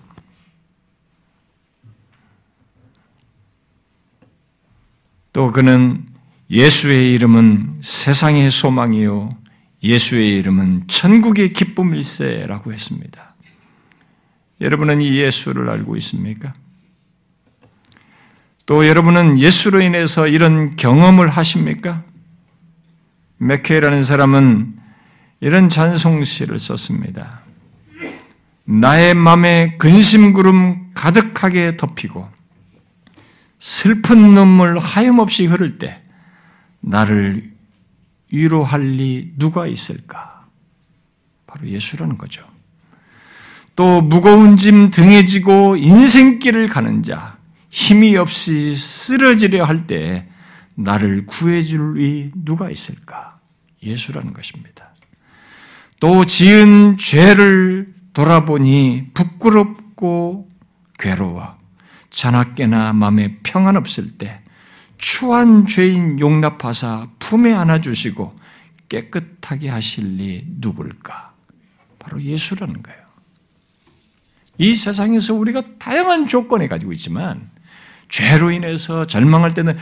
또 5.34 5.52
그는 5.52 6.06
예수의 6.50 7.14
이름은 7.14 7.80
세상의 7.82 8.50
소망이요 8.52 9.30
예수의 9.84 10.38
이름은 10.38 10.86
천국의 10.88 11.54
기쁨일세라고 11.54 12.72
했습니다. 12.72 13.36
여러분은 14.62 15.02
이 15.02 15.18
예수를 15.18 15.70
알고 15.70 15.98
있습니까? 15.98 16.54
또 18.66 18.88
여러분은 18.88 19.40
예수로 19.40 19.82
인해서 19.82 20.28
이런 20.28 20.76
경험을 20.76 21.30
하십니까? 21.30 22.04
맥케라는 23.38 24.04
사람은 24.04 24.76
이런 25.40 25.70
찬송시를 25.70 26.58
썼습니다. 26.58 27.42
나의 28.64 29.14
맘에 29.14 29.78
근심구름 29.78 30.94
가득하게 30.96 31.78
덮이고 31.78 32.28
슬픈 33.60 34.34
눈물 34.34 34.80
하염없이 34.80 35.46
흐를 35.46 35.78
때 35.78 36.02
나를 36.82 37.52
위로할 38.32 38.82
리 38.82 39.34
누가 39.38 39.68
있을까? 39.68 40.46
바로 41.46 41.68
예수라는 41.68 42.18
거죠. 42.18 42.44
또 43.76 44.02
무거운 44.02 44.58
짐 44.58 44.90
등에 44.90 45.26
지고 45.26 45.76
인생길을 45.76 46.68
가는 46.68 47.04
자, 47.04 47.35
힘이 47.76 48.16
없이 48.16 48.74
쓰러지려 48.74 49.66
할 49.66 49.86
때 49.86 50.30
나를 50.76 51.26
구해줄 51.26 51.96
리 51.98 52.32
누가 52.34 52.72
있을까? 52.72 53.42
예수라는 53.84 54.32
것입니다. 54.32 54.94
또 56.00 56.24
지은 56.26 56.98
죄를 56.98 57.94
돌아보니 58.14 59.10
부끄럽고 59.14 60.48
괴로워 60.98 61.58
자나깨나 62.12 62.94
마음에 62.94 63.40
평안 63.44 63.76
없을 63.76 64.18
때 64.18 64.42
추한 64.98 65.68
죄인 65.68 66.22
용납하사 66.22 67.10
품에 67.20 67.54
안아주시고 67.54 68.34
깨끗하게 68.88 69.68
하실 69.68 70.16
리 70.16 70.46
누굴까? 70.62 71.34
바로 72.00 72.22
예수라는 72.22 72.82
거예요. 72.82 73.02
이 74.60 74.76
세상에서 74.76 75.34
우리가 75.34 75.78
다양한 75.78 76.30
조건을 76.30 76.70
가지고 76.70 76.94
있지만 76.94 77.54
죄로 78.10 78.52
인해서 78.52 79.08
절망할 79.08 79.54
때는 79.54 79.76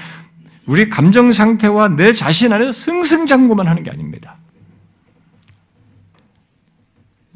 우리 0.65 0.89
감정 0.89 1.31
상태와 1.31 1.89
내 1.89 2.13
자신 2.13 2.53
안에서 2.53 2.71
승승장구만 2.71 3.67
하는 3.67 3.83
게 3.83 3.91
아닙니다. 3.91 4.37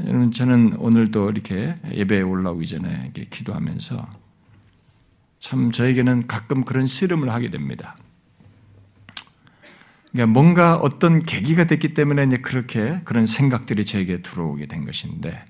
여러분, 0.06 0.32
저는 0.32 0.78
오늘도 0.78 1.32
이렇게 1.32 1.76
예배에 1.92 2.22
올라오기 2.22 2.68
전에 2.68 3.12
기도하면서 3.14 4.08
참 5.40 5.72
저에게는 5.72 6.28
가끔 6.28 6.64
그런 6.64 6.88
씨름을 6.88 7.32
하게 7.32 7.50
됩니다. 7.50 7.96
그러니까 10.12 10.34
뭔가 10.34 10.76
어떤 10.76 11.24
계기가 11.24 11.66
됐기 11.66 11.94
때문에 11.94 12.24
이제 12.26 12.38
그렇게 12.38 13.02
그런 13.04 13.26
생각들이 13.26 13.86
저에게 13.86 14.22
들어오게 14.22 14.68
된 14.68 14.86
것인데, 14.86 15.44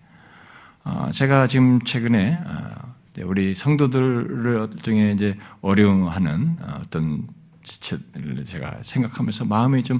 어, 0.84 1.10
제가 1.12 1.48
지금 1.48 1.82
최근에 1.82 2.40
어, 2.44 2.96
우리 3.24 3.56
성도들을 3.56 4.70
중에 4.82 5.12
이제 5.14 5.38
어려워하는 5.62 6.58
어, 6.62 6.82
어떤 6.84 7.28
지체를 7.64 8.46
제가 8.46 8.80
생각하면서 8.82 9.46
마음이 9.46 9.84
좀, 9.84 10.00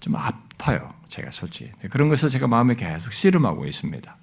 좀 0.00 0.16
아파요. 0.16 0.92
제가 1.08 1.30
솔직히. 1.30 1.70
그런 1.90 2.08
것을 2.08 2.28
제가 2.28 2.46
마음에 2.46 2.74
계속 2.74 3.12
씨름하고 3.12 3.66
있습니다. 3.66 4.16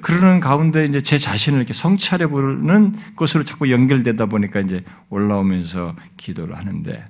그러는 0.00 0.40
가운데 0.40 0.86
이제 0.86 1.00
제 1.02 1.18
자신을 1.18 1.58
이렇게 1.58 1.74
성찰해 1.74 2.28
보는 2.28 2.96
것으로 3.16 3.44
자꾸 3.44 3.70
연결되다 3.70 4.26
보니까 4.26 4.60
이제 4.60 4.82
올라오면서 5.10 5.94
기도를 6.16 6.56
하는데 6.56 7.04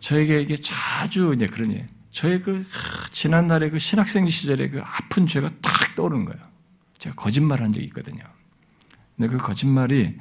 저에게 0.00 0.40
이게 0.40 0.56
자주 0.56 1.32
이제 1.36 1.46
그러니 1.46 1.84
저의 2.10 2.40
그 2.40 2.66
지난날의 3.12 3.70
그 3.70 3.78
신학생 3.78 4.28
시절의 4.28 4.70
그 4.72 4.80
아픈 4.82 5.28
죄가 5.28 5.50
딱 5.62 5.94
떠오르는 5.94 6.24
거예요. 6.24 6.42
제가 6.98 7.14
거짓말 7.14 7.62
한 7.62 7.72
적이 7.72 7.86
있거든요. 7.86 8.24
근데 9.20 9.36
그 9.36 9.36
거짓말이 9.36 10.16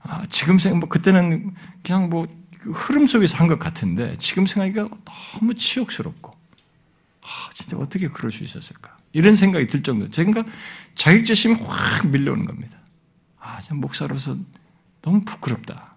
아, 0.00 0.24
지금 0.30 0.58
생각 0.58 0.78
뭐 0.78 0.88
그때는 0.88 1.54
그냥 1.82 2.08
뭐그 2.08 2.70
흐름 2.72 3.06
속에서 3.06 3.36
한 3.36 3.48
것 3.48 3.58
같은데 3.58 4.16
지금 4.16 4.46
생각하니까 4.46 4.96
너무 5.34 5.54
치욕스럽고 5.54 6.30
아, 7.20 7.50
진짜 7.52 7.76
어떻게 7.76 8.08
그럴 8.08 8.30
수 8.30 8.42
있었을까? 8.44 8.96
이런 9.12 9.34
생각이 9.36 9.66
들 9.66 9.82
정도. 9.82 10.08
제가 10.08 10.42
자격지심이 10.94 11.56
확 11.56 12.06
밀려오는 12.06 12.46
겁니다. 12.46 12.78
아, 13.38 13.60
참 13.60 13.76
목사로서 13.78 14.38
너무 15.02 15.20
부끄럽다. 15.26 15.94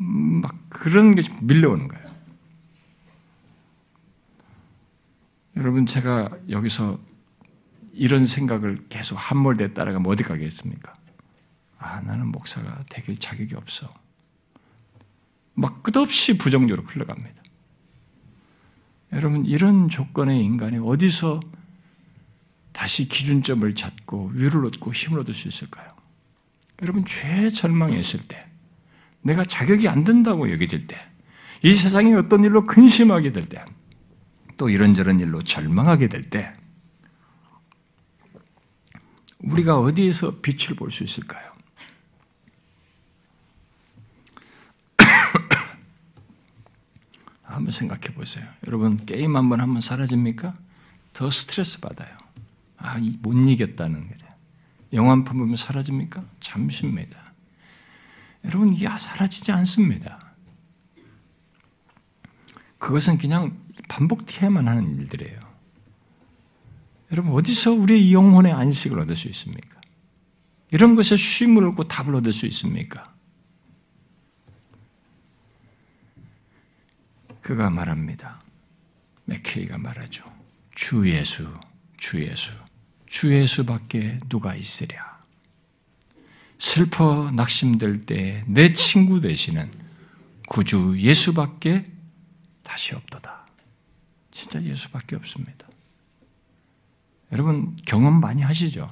음, 0.00 0.42
막 0.42 0.54
그런 0.68 1.14
게 1.14 1.22
밀려오는 1.40 1.88
거예요. 1.88 2.04
여러분, 5.56 5.86
제가 5.86 6.28
여기서 6.50 6.98
이런 8.00 8.24
생각을 8.24 8.86
계속 8.88 9.16
함몰돼 9.16 9.74
따라가면 9.74 10.10
어디 10.10 10.22
가겠습니까? 10.22 10.90
아, 11.78 12.00
나는 12.00 12.28
목사가 12.28 12.82
되길 12.88 13.18
자격이 13.18 13.54
없어. 13.56 13.90
막 15.52 15.82
끝없이 15.82 16.38
부정적으로 16.38 16.86
흘러갑니다. 16.86 17.42
여러분, 19.12 19.44
이런 19.44 19.90
조건의 19.90 20.42
인간이 20.42 20.78
어디서 20.78 21.40
다시 22.72 23.06
기준점을 23.06 23.74
찾고 23.74 24.30
위를 24.32 24.64
얻고 24.64 24.94
힘을 24.94 25.20
얻을 25.20 25.34
수 25.34 25.46
있을까요? 25.46 25.86
여러분, 26.80 27.04
죄 27.04 27.50
절망했을 27.50 28.28
때, 28.28 28.46
내가 29.20 29.44
자격이 29.44 29.88
안 29.88 30.04
된다고 30.04 30.50
여겨질 30.50 30.86
때, 30.86 30.96
이 31.62 31.74
세상에 31.74 32.14
어떤 32.14 32.44
일로 32.44 32.64
근심하게 32.64 33.32
될 33.32 33.44
때, 33.44 33.62
또 34.56 34.70
이런저런 34.70 35.20
일로 35.20 35.42
절망하게 35.42 36.08
될 36.08 36.30
때, 36.30 36.54
우리가 39.40 39.78
어디에서 39.80 40.40
빛을 40.40 40.76
볼 40.76 40.90
수 40.90 41.04
있을까요? 41.04 41.50
한번 47.42 47.72
생각해 47.72 48.14
보세요. 48.14 48.46
여러분, 48.66 49.04
게임 49.06 49.36
한번 49.36 49.60
하면 49.60 49.80
사라집니까? 49.80 50.52
더 51.12 51.30
스트레스 51.30 51.80
받아요. 51.80 52.16
아, 52.76 52.98
못 53.20 53.32
이겼다는 53.34 54.08
거죠. 54.08 54.26
영화 54.92 55.12
한 55.12 55.24
편 55.24 55.38
보면 55.38 55.56
사라집니까? 55.56 56.24
잠시입니다. 56.40 57.32
여러분, 58.44 58.72
이게 58.74 58.86
사라지지 58.88 59.52
않습니다. 59.52 60.32
그것은 62.78 63.18
그냥 63.18 63.58
반복해야만 63.88 64.66
하는 64.66 64.98
일들이에요. 64.98 65.38
여러분, 67.12 67.32
어디서 67.32 67.72
우리의 67.72 68.12
영혼의 68.12 68.52
안식을 68.52 68.98
얻을 69.00 69.16
수 69.16 69.28
있습니까? 69.28 69.80
이런 70.70 70.94
것에 70.94 71.16
쉼을 71.16 71.66
얻고 71.68 71.84
답을 71.84 72.14
얻을 72.14 72.32
수 72.32 72.46
있습니까? 72.46 73.02
그가 77.42 77.70
말합니다. 77.70 78.40
맥케이가 79.24 79.78
말하죠. 79.78 80.24
주 80.74 81.08
예수, 81.10 81.52
주 81.96 82.22
예수, 82.24 82.52
주 83.06 83.34
예수밖에 83.34 84.20
누가 84.28 84.54
있으랴. 84.54 85.20
슬퍼 86.58 87.30
낙심될 87.30 88.06
때 88.06 88.44
내 88.46 88.72
친구 88.72 89.20
되시는 89.20 89.70
구주 90.48 90.96
예수밖에 90.98 91.82
다시 92.62 92.94
없도다. 92.94 93.46
진짜 94.30 94.62
예수밖에 94.62 95.16
없습니다. 95.16 95.69
여러분 97.32 97.76
경험 97.86 98.20
많이 98.20 98.42
하시죠? 98.42 98.88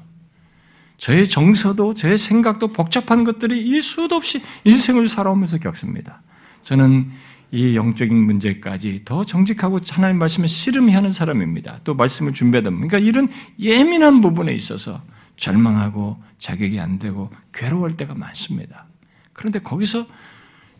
저의 0.96 1.28
정서도 1.28 1.94
저의 1.94 2.18
생각도 2.18 2.68
복잡한 2.68 3.24
것들이 3.24 3.66
이 3.66 3.80
수도 3.82 4.16
없이 4.16 4.42
인생을 4.64 5.08
살아오면서 5.08 5.58
겪습니다. 5.58 6.22
저는 6.64 7.10
이 7.50 7.76
영적인 7.76 8.14
문제까지 8.14 9.02
더 9.04 9.24
정직하고 9.24 9.80
하나님 9.90 10.18
말씀을 10.18 10.48
씨름해 10.48 10.92
하는 10.94 11.12
사람입니다. 11.12 11.80
또 11.84 11.94
말씀을 11.94 12.34
준비하다 12.34 12.70
그러니까 12.70 12.98
이런 12.98 13.28
예민한 13.58 14.20
부분에 14.20 14.52
있어서 14.52 15.02
절망하고 15.36 16.22
자격이 16.38 16.78
안 16.80 16.98
되고 16.98 17.30
괴로울 17.54 17.96
때가 17.96 18.14
많습니다. 18.14 18.86
그런데 19.32 19.60
거기서 19.60 20.06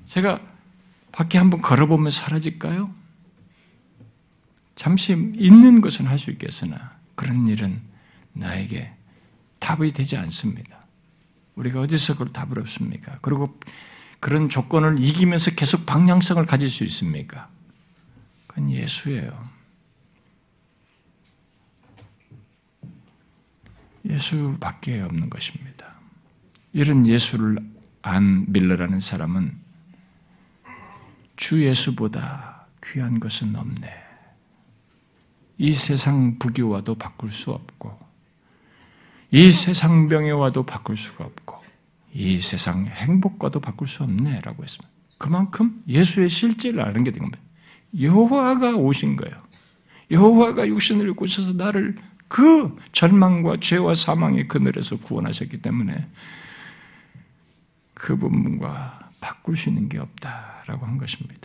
제가 0.06 0.40
밖에 1.12 1.38
한번 1.38 1.60
걸어보면 1.60 2.10
사라질까요? 2.10 2.92
잠시 4.76 5.12
있는 5.36 5.80
것은 5.80 6.06
할 6.06 6.18
수 6.18 6.30
있겠으나 6.30 6.97
그런 7.18 7.48
일은 7.48 7.82
나에게 8.32 8.94
답이 9.58 9.92
되지 9.92 10.16
않습니다. 10.16 10.86
우리가 11.56 11.80
어디서 11.80 12.12
그걸 12.12 12.32
답을 12.32 12.60
없습니까? 12.60 13.18
그리고 13.22 13.58
그런 14.20 14.48
조건을 14.48 15.02
이기면서 15.02 15.50
계속 15.56 15.84
방향성을 15.84 16.46
가질 16.46 16.70
수 16.70 16.84
있습니까? 16.84 17.50
그건 18.46 18.70
예수예요. 18.70 19.48
예수밖에 24.04 25.00
없는 25.00 25.28
것입니다. 25.28 25.94
이런 26.72 27.04
예수를 27.04 27.58
안 28.00 28.44
밀러라는 28.52 29.00
사람은 29.00 29.58
주 31.34 31.64
예수보다 31.64 32.68
귀한 32.84 33.18
것은 33.18 33.56
없네. 33.56 34.07
이 35.58 35.72
세상 35.74 36.38
부귀와도 36.38 36.94
바꿀 36.94 37.30
수 37.30 37.50
없고, 37.50 37.98
이 39.30 39.52
세상 39.52 40.08
병에와도 40.08 40.62
바꿀 40.64 40.96
수가 40.96 41.24
없고, 41.24 41.56
이 42.14 42.40
세상 42.40 42.86
행복과도 42.86 43.60
바꿀 43.60 43.88
수 43.88 44.02
없네라고 44.04 44.62
했습니다. 44.62 44.88
그만큼 45.18 45.82
예수의 45.88 46.28
실제를 46.30 46.80
아는 46.80 47.04
게 47.04 47.10
된 47.10 47.20
겁니다. 47.20 47.40
여호와가 47.98 48.76
오신 48.76 49.16
거예요. 49.16 49.36
여호와가 50.10 50.66
육신을 50.68 51.14
오셔서 51.16 51.52
나를 51.52 51.96
그 52.28 52.76
절망과 52.92 53.58
죄와 53.60 53.94
사망의 53.94 54.48
그늘에서 54.48 54.98
구원하셨기 54.98 55.60
때문에 55.62 56.06
그 57.94 58.16
부분과 58.16 59.10
바꿀 59.20 59.56
수 59.56 59.68
있는 59.68 59.88
게 59.88 59.98
없다라고 59.98 60.86
한 60.86 60.98
것입니다. 60.98 61.37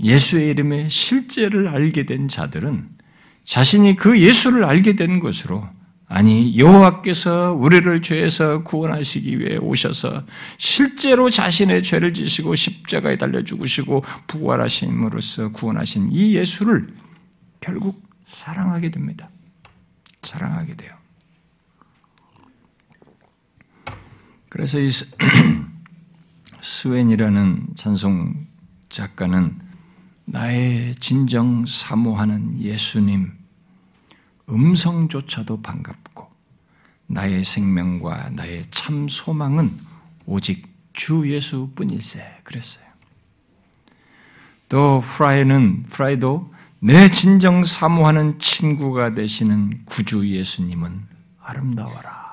예수의 0.00 0.50
이름의 0.50 0.90
실제를 0.90 1.68
알게 1.68 2.06
된 2.06 2.28
자들은 2.28 2.88
자신이 3.44 3.96
그 3.96 4.20
예수를 4.20 4.64
알게 4.64 4.96
된 4.96 5.20
것으로 5.20 5.68
아니 6.08 6.56
여호와께서 6.56 7.52
우리를 7.52 8.00
죄에서 8.02 8.62
구원하시기 8.62 9.40
위해 9.40 9.56
오셔서 9.56 10.24
실제로 10.56 11.30
자신의 11.30 11.82
죄를 11.82 12.14
지시고 12.14 12.54
십자가에 12.54 13.18
달려 13.18 13.42
죽으시고 13.42 14.04
부활하심으로써 14.28 15.50
구원하신 15.50 16.10
이 16.12 16.36
예수를 16.36 16.94
결국 17.60 18.00
사랑하게 18.26 18.90
됩니다. 18.90 19.30
사랑하게 20.22 20.76
돼요. 20.76 20.94
그래서 24.48 24.78
이 24.78 24.90
스웬이라는 26.60 27.66
찬송 27.74 28.46
작가는 28.88 29.65
나의 30.28 30.96
진정 30.96 31.64
사모하는 31.66 32.58
예수님 32.58 33.32
음성조차도 34.48 35.62
반갑고 35.62 36.28
나의 37.06 37.44
생명과 37.44 38.30
나의 38.30 38.64
참 38.72 39.08
소망은 39.08 39.78
오직 40.26 40.66
주 40.92 41.32
예수 41.32 41.70
뿐일세 41.76 42.40
그랬어요. 42.42 42.84
또 44.68 45.00
프라이는 45.00 45.84
프라이도 45.84 46.52
내 46.80 47.08
진정 47.08 47.62
사모하는 47.62 48.40
친구가 48.40 49.14
되시는 49.14 49.84
구주 49.84 50.28
예수님은 50.28 51.06
아름다워라. 51.40 52.32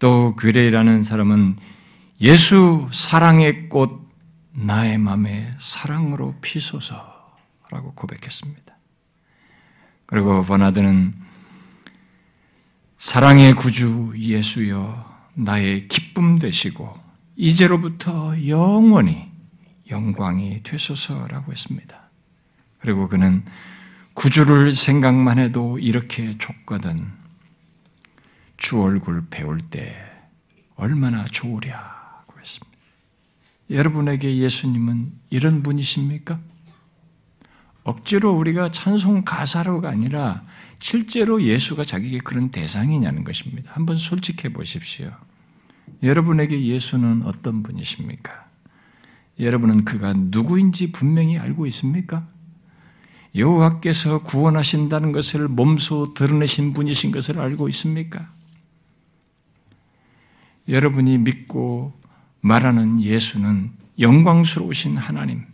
또 0.00 0.34
괴레라는 0.34 1.04
사람은 1.04 1.56
예수 2.20 2.88
사랑의 2.90 3.68
꽃 3.68 4.09
나의 4.52 4.98
마음에 4.98 5.54
사랑으로 5.58 6.36
피소서라고 6.40 7.94
고백했습니다. 7.94 8.74
그리고 10.06 10.42
버나드는 10.42 11.14
사랑의 12.98 13.54
구주 13.54 14.12
예수여 14.16 15.08
나의 15.34 15.88
기쁨 15.88 16.38
되시고 16.38 16.98
이제로부터 17.36 18.34
영원히 18.46 19.30
영광이 19.90 20.62
되소서라고 20.62 21.52
했습니다. 21.52 22.10
그리고 22.78 23.08
그는 23.08 23.44
구주를 24.14 24.72
생각만 24.72 25.38
해도 25.38 25.78
이렇게 25.78 26.36
촉거든 26.38 27.10
주 28.56 28.82
얼굴 28.82 29.26
배울 29.30 29.58
때 29.58 29.96
얼마나 30.76 31.24
했습니다. 31.24 31.99
여러분에게 33.70 34.36
예수님은 34.36 35.12
이런 35.30 35.62
분이십니까? 35.62 36.40
억지로 37.84 38.32
우리가 38.36 38.70
찬송 38.70 39.24
가사로가 39.24 39.88
아니라 39.88 40.44
실제로 40.78 41.42
예수가 41.42 41.84
자기에게 41.84 42.18
그런 42.18 42.50
대상이냐는 42.50 43.24
것입니다. 43.24 43.72
한번 43.74 43.96
솔직해 43.96 44.52
보십시오. 44.52 45.10
여러분에게 46.02 46.62
예수는 46.66 47.22
어떤 47.24 47.62
분이십니까? 47.62 48.48
여러분은 49.38 49.84
그가 49.84 50.12
누구인지 50.14 50.92
분명히 50.92 51.38
알고 51.38 51.66
있습니까? 51.68 52.26
여호와께서 53.34 54.24
구원하신다는 54.24 55.12
것을 55.12 55.48
몸소 55.48 56.14
드러내신 56.14 56.72
분이신 56.72 57.12
것을 57.12 57.38
알고 57.38 57.68
있습니까? 57.68 58.28
여러분이 60.68 61.18
믿고 61.18 61.99
말하는 62.40 63.02
예수는 63.02 63.72
영광스러우신 63.98 64.96
하나님, 64.96 65.44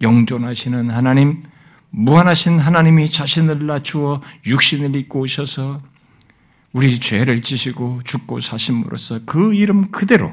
영존하시는 0.00 0.90
하나님, 0.90 1.42
무한하신 1.90 2.58
하나님이 2.58 3.08
자신을 3.08 3.66
낮추어 3.66 4.22
육신을 4.46 4.96
입고 4.96 5.20
오셔서 5.20 5.82
우리 6.72 6.98
죄를 6.98 7.42
지시고 7.42 8.00
죽고 8.04 8.40
사심으로써 8.40 9.20
그 9.26 9.52
이름 9.52 9.90
그대로 9.90 10.32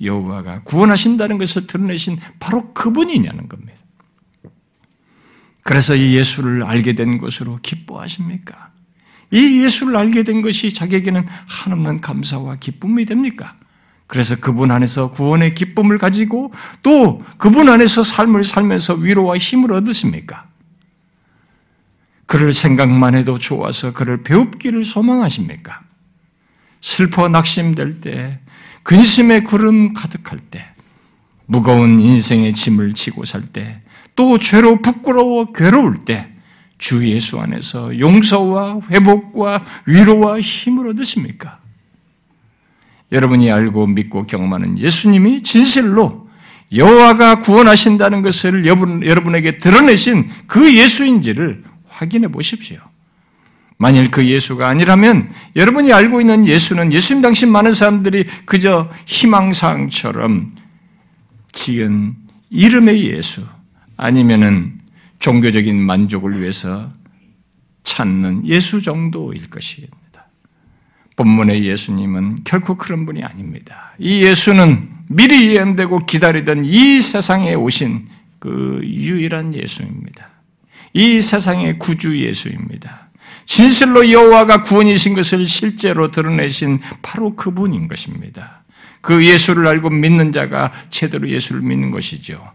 여호와가 0.00 0.62
구원하신다는 0.62 1.38
것을 1.38 1.66
드러내신 1.66 2.18
바로 2.40 2.72
그분이냐는 2.72 3.48
겁니다. 3.48 3.74
그래서 5.62 5.94
이 5.94 6.16
예수를 6.16 6.62
알게 6.62 6.94
된 6.94 7.18
것으로 7.18 7.56
기뻐하십니까? 7.56 8.70
이 9.32 9.64
예수를 9.64 9.96
알게 9.96 10.22
된 10.22 10.40
것이 10.40 10.72
자기에게는 10.72 11.26
한없는 11.48 12.00
감사와 12.00 12.56
기쁨이 12.56 13.04
됩니까? 13.04 13.56
그래서 14.06 14.36
그분 14.36 14.70
안에서 14.70 15.10
구원의 15.10 15.54
기쁨을 15.54 15.98
가지고 15.98 16.52
또 16.82 17.22
그분 17.38 17.68
안에서 17.68 18.04
삶을 18.04 18.44
살면서 18.44 18.94
위로와 18.94 19.36
힘을 19.36 19.72
얻으십니까? 19.72 20.46
그를 22.26 22.52
생각만 22.52 23.14
해도 23.14 23.38
좋아서 23.38 23.92
그를 23.92 24.22
배웁기를 24.22 24.84
소망하십니까? 24.84 25.82
슬퍼 26.80 27.28
낙심될 27.28 28.00
때 28.00 28.40
근심의 28.86 29.42
구름 29.42 29.94
가득할 29.94 30.38
때, 30.38 30.64
무거운 31.46 31.98
인생의 31.98 32.54
짐을 32.54 32.94
지고 32.94 33.24
살 33.24 33.44
때, 33.44 33.82
또 34.14 34.38
죄로 34.38 34.80
부끄러워 34.80 35.52
괴로울 35.52 36.04
때, 36.04 36.32
주 36.78 37.08
예수 37.08 37.40
안에서 37.40 37.98
용서와 37.98 38.80
회복과 38.88 39.64
위로와 39.86 40.40
힘을 40.40 40.88
얻으십니까? 40.90 41.58
여러분이 43.12 43.50
알고 43.50 43.86
믿고 43.86 44.26
경험하는 44.26 44.78
예수님이 44.78 45.42
진실로 45.42 46.28
여호와가 46.74 47.38
구원하신다는 47.40 48.22
것을 48.22 48.66
여러분에게 48.66 49.58
드러내신 49.58 50.28
그 50.46 50.74
예수인지를 50.76 51.62
확인해 51.88 52.28
보십시오. 52.28 52.78
만일 53.78 54.10
그 54.10 54.26
예수가 54.26 54.66
아니라면 54.66 55.30
여러분이 55.54 55.92
알고 55.92 56.20
있는 56.20 56.46
예수는 56.46 56.92
예수님 56.92 57.22
당시 57.22 57.46
많은 57.46 57.72
사람들이 57.72 58.24
그저 58.46 58.90
희망사항처럼 59.04 60.52
지은 61.52 62.16
이름의 62.50 63.10
예수 63.10 63.42
아니면은 63.96 64.80
종교적인 65.18 65.76
만족을 65.76 66.40
위해서 66.40 66.90
찾는 67.84 68.46
예수 68.46 68.82
정도일 68.82 69.48
것입니다. 69.50 69.96
본문의 71.16 71.64
예수님은 71.64 72.44
결코 72.44 72.76
그런 72.76 73.06
분이 73.06 73.24
아닙니다. 73.24 73.92
이 73.98 74.22
예수는 74.22 74.88
미리 75.08 75.54
예언되고 75.54 76.06
기다리던 76.06 76.64
이 76.64 77.00
세상에 77.00 77.54
오신 77.54 78.08
그 78.38 78.80
유일한 78.84 79.54
예수입니다. 79.54 80.28
이 80.92 81.20
세상의 81.20 81.78
구주 81.78 82.22
예수입니다. 82.22 83.08
진실로 83.46 84.10
여호와가 84.10 84.62
구원이신 84.62 85.14
것을 85.14 85.46
실제로 85.46 86.10
드러내신 86.10 86.80
바로 87.00 87.34
그분인 87.36 87.88
것입니다. 87.88 88.64
그 89.00 89.24
예수를 89.24 89.66
알고 89.68 89.90
믿는 89.90 90.32
자가 90.32 90.72
제대로 90.90 91.28
예수를 91.28 91.62
믿는 91.62 91.90
것이죠. 91.92 92.52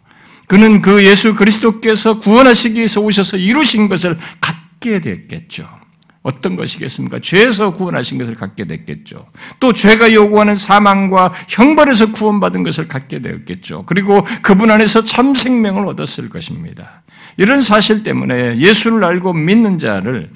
그는 0.48 0.82
그 0.82 1.06
예수 1.06 1.34
그리스도께서 1.34 2.20
구원하시기 2.20 2.76
위해서 2.76 3.00
오셔서 3.00 3.38
이루신 3.38 3.88
것을 3.88 4.20
갖게 4.42 5.00
됐겠죠. 5.00 5.81
어떤 6.24 6.56
것이겠습니까? 6.56 7.20
죄에서 7.20 7.74
구원하신 7.74 8.18
것을 8.20 8.36
갖게 8.36 8.66
됐겠죠. 8.66 9.28
또 9.60 9.74
죄가 9.74 10.14
요구하는 10.14 10.56
사망과 10.56 11.34
형벌에서 11.50 12.12
구원받은 12.12 12.64
것을 12.64 12.88
갖게 12.88 13.20
되었겠죠. 13.22 13.86
그리고 13.88 14.24
그분 14.44 14.70
안에서 14.70 15.04
참 15.04 15.34
생명을 15.34 15.88
얻었을 15.88 16.30
것입니다. 16.30 17.02
이런 17.38 17.62
사실 17.62 18.04
때문에 18.04 18.58
예수를 18.58 19.04
알고 19.04 19.34
믿는 19.34 19.78
자를 19.78 20.30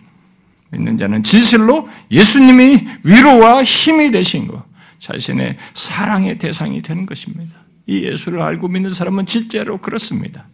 믿는 0.72 0.98
자는 0.98 1.24
진실로 1.24 1.88
예수님이 2.12 2.88
위로와 3.04 3.64
힘이 3.64 4.12
되신 4.12 4.48
것, 4.48 4.64
자신의 5.00 5.58
사랑의 5.74 6.38
대상이 6.38 6.82
되는 6.82 7.06
것입니다. 7.06 7.56
이 7.86 8.04
예수를 8.04 8.42
알고 8.42 8.68
믿는 8.68 8.90
사람은 8.90 9.26
실제로 9.28 9.78
그렇습니다. 9.78 10.48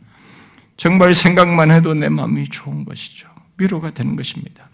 정말 0.76 1.14
생각만 1.14 1.72
해도 1.72 1.94
내 1.94 2.10
마음이 2.10 2.50
좋은 2.50 2.86
것이죠. 2.86 3.30
위로가 3.58 3.92
되는 3.92 4.16
것입니다. 4.16 4.71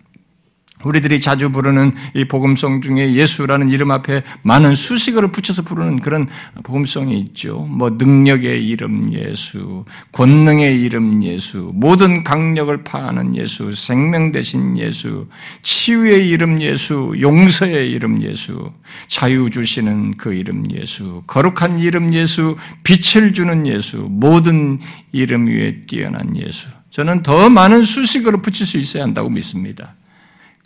우리들이 0.83 1.19
자주 1.19 1.51
부르는 1.51 1.93
이 2.13 2.25
복음성 2.25 2.81
중에 2.81 3.13
예수라는 3.13 3.69
이름 3.69 3.91
앞에 3.91 4.21
많은 4.43 4.75
수식어를 4.75 5.31
붙여서 5.31 5.63
부르는 5.63 6.01
그런 6.01 6.27
복음성이 6.63 7.17
있죠. 7.19 7.61
뭐 7.61 7.91
능력의 7.91 8.65
이름 8.67 9.11
예수, 9.11 9.85
권능의 10.11 10.79
이름 10.81 11.23
예수, 11.23 11.71
모든 11.73 12.23
강력을 12.23 12.83
파하는 12.83 13.35
예수, 13.35 13.71
생명 13.71 14.31
대신 14.31 14.77
예수, 14.77 15.27
치유의 15.63 16.27
이름 16.29 16.61
예수, 16.61 17.13
용서의 17.19 17.89
이름 17.89 18.21
예수, 18.21 18.71
자유 19.07 19.49
주시는 19.49 20.15
그 20.17 20.33
이름 20.33 20.71
예수, 20.71 21.23
거룩한 21.25 21.79
이름 21.79 22.13
예수, 22.13 22.55
빛을 22.83 23.33
주는 23.33 23.65
예수, 23.65 24.07
모든 24.09 24.79
이름 25.11 25.47
위에 25.47 25.81
뛰어난 25.87 26.35
예수. 26.37 26.67
저는 26.91 27.23
더 27.23 27.49
많은 27.49 27.81
수식어를 27.81 28.41
붙일 28.41 28.65
수 28.65 28.77
있어야 28.77 29.03
한다고 29.03 29.29
믿습니다. 29.29 29.95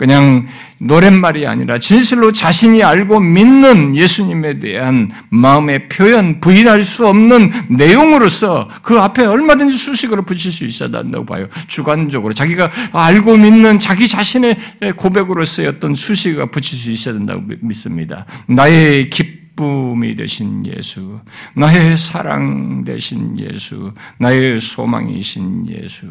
그냥 0.02 0.48
노랫말이 0.80 1.46
아니라 1.46 1.78
진실로 1.78 2.32
자신이 2.32 2.84
알고 2.84 3.20
믿는 3.20 3.96
예수님에 3.96 4.58
대한 4.58 5.12
마음의 5.30 5.90
표현, 5.90 6.40
부인할 6.40 6.82
수 6.82 7.06
없는 7.06 7.52
내용으로서 7.68 8.68
그 8.82 8.98
앞에 8.98 9.24
얼마든지 9.24 9.78
수식어를 9.78 10.24
붙일 10.26 10.52
수 10.52 10.66
있어야 10.66 10.90
한다고 10.92 11.24
봐요. 11.24 11.46
주관적으로. 11.68 12.34
자기가 12.34 12.72
알고 12.92 13.38
믿는 13.38 13.78
자기 13.78 14.08
자신의 14.08 14.58
고백으로서의 14.96 15.68
어떤 15.68 15.94
수식어가 15.94 16.48
붙일 16.48 16.80
수 16.80 16.90
있어야 16.90 17.14
된다고 17.14 17.44
믿습니다. 17.62 18.26
나의 18.48 19.12
기 19.12 19.41
기쁨이 19.62 20.16
되신 20.16 20.66
예수, 20.66 21.20
나의 21.56 21.96
사랑 21.96 22.84
되신 22.84 23.38
예수, 23.38 23.94
나의 24.18 24.60
소망이신 24.60 25.70
예수, 25.70 26.08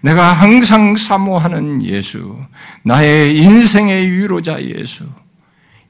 내가 0.00 0.32
항상 0.32 0.96
사모하는 0.96 1.84
예수, 1.84 2.38
나의 2.82 3.36
인생의 3.36 4.10
위로자 4.10 4.60
예수, 4.62 5.04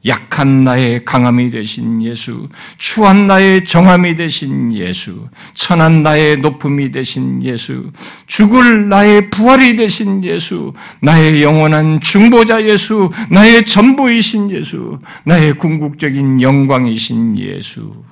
약한 0.06 0.64
나의 0.64 1.04
강함이 1.04 1.50
되신 1.50 2.02
예수, 2.02 2.48
추한 2.76 3.26
나의 3.26 3.64
정함이 3.64 4.16
되신 4.16 4.72
예수, 4.74 5.28
천한 5.54 6.02
나의 6.02 6.38
높음이 6.38 6.90
되신 6.90 7.42
예수, 7.42 7.90
죽을 8.26 8.88
나의 8.88 9.30
부활이 9.30 9.76
되신 9.76 10.22
예수, 10.24 10.74
나의 11.00 11.42
영원한 11.42 12.00
중보자 12.00 12.64
예수, 12.64 13.10
나의 13.30 13.64
전부이신 13.64 14.50
예수, 14.50 14.98
나의 15.24 15.54
궁극적인 15.54 16.42
영광이신 16.42 17.38
예수. 17.38 18.04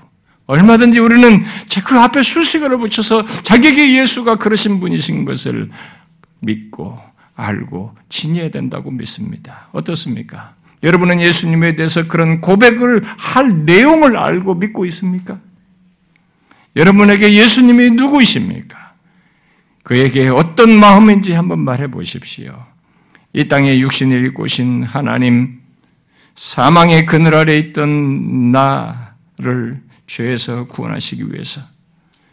얼마든지 0.47 0.99
우리는 0.99 1.43
그 1.85 1.99
앞에 1.99 2.23
수식어를 2.23 2.79
붙여서 2.79 3.25
자기에게 3.43 3.99
예수가 4.01 4.37
그러신 4.37 4.81
분이신 4.81 5.25
것을 5.25 5.71
믿고 6.41 6.99
알고 7.35 7.95
지녀야 8.09 8.51
된다고 8.51 8.91
믿습니다. 8.91 9.69
어떻습니까? 9.73 10.55
여러분은 10.83 11.21
예수님에 11.21 11.77
대해서 11.77 12.07
그런 12.09 12.41
고백을 12.41 13.03
할 13.05 13.65
내용을 13.65 14.17
알고 14.17 14.55
믿고 14.57 14.85
있습니까? 14.87 15.39
여러분에게 16.75 17.35
예수님이 17.35 17.91
누구이십니까? 17.91 18.95
그에게 19.83 20.29
어떤 20.29 20.71
마음인지 20.79 21.33
한번 21.33 21.61
말해 21.61 21.89
보십시오. 21.89 22.67
이 23.33 23.49
땅에 23.49 23.79
육신을 23.79 24.27
입고 24.27 24.45
오신 24.45 24.85
하나님, 24.85 25.61
사망의 26.35 27.07
그늘 27.07 27.35
아래 27.35 27.59
있던 27.59 28.53
나를 28.53 29.83
죄에서 30.07 30.67
구원하시기 30.67 31.33
위해서 31.33 31.63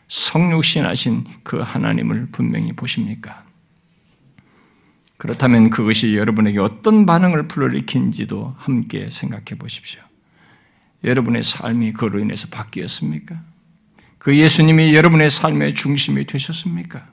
성육신 0.08 0.86
하신 0.86 1.26
그 1.44 1.60
하나님을 1.60 2.30
분명히 2.32 2.74
보십니까? 2.74 3.44
그렇다면 5.20 5.70
그것이 5.70 6.16
여러분에게 6.16 6.60
어떤 6.60 7.06
반응을 7.06 7.50
불러일으킨지도 7.50 8.56
함께 8.58 9.10
생각해 9.12 9.60
보십시오. 9.60 10.02
여러분의 11.04 11.44
삶이 11.44 11.92
그로 11.92 12.20
인해서 12.20 12.48
바뀌었습니까? 12.50 13.42
그 14.18 14.38
예수님이 14.38 14.96
여러분의 14.96 15.30
삶의 15.30 15.76
중심이 15.76 16.26
되셨습니까? 16.26 17.06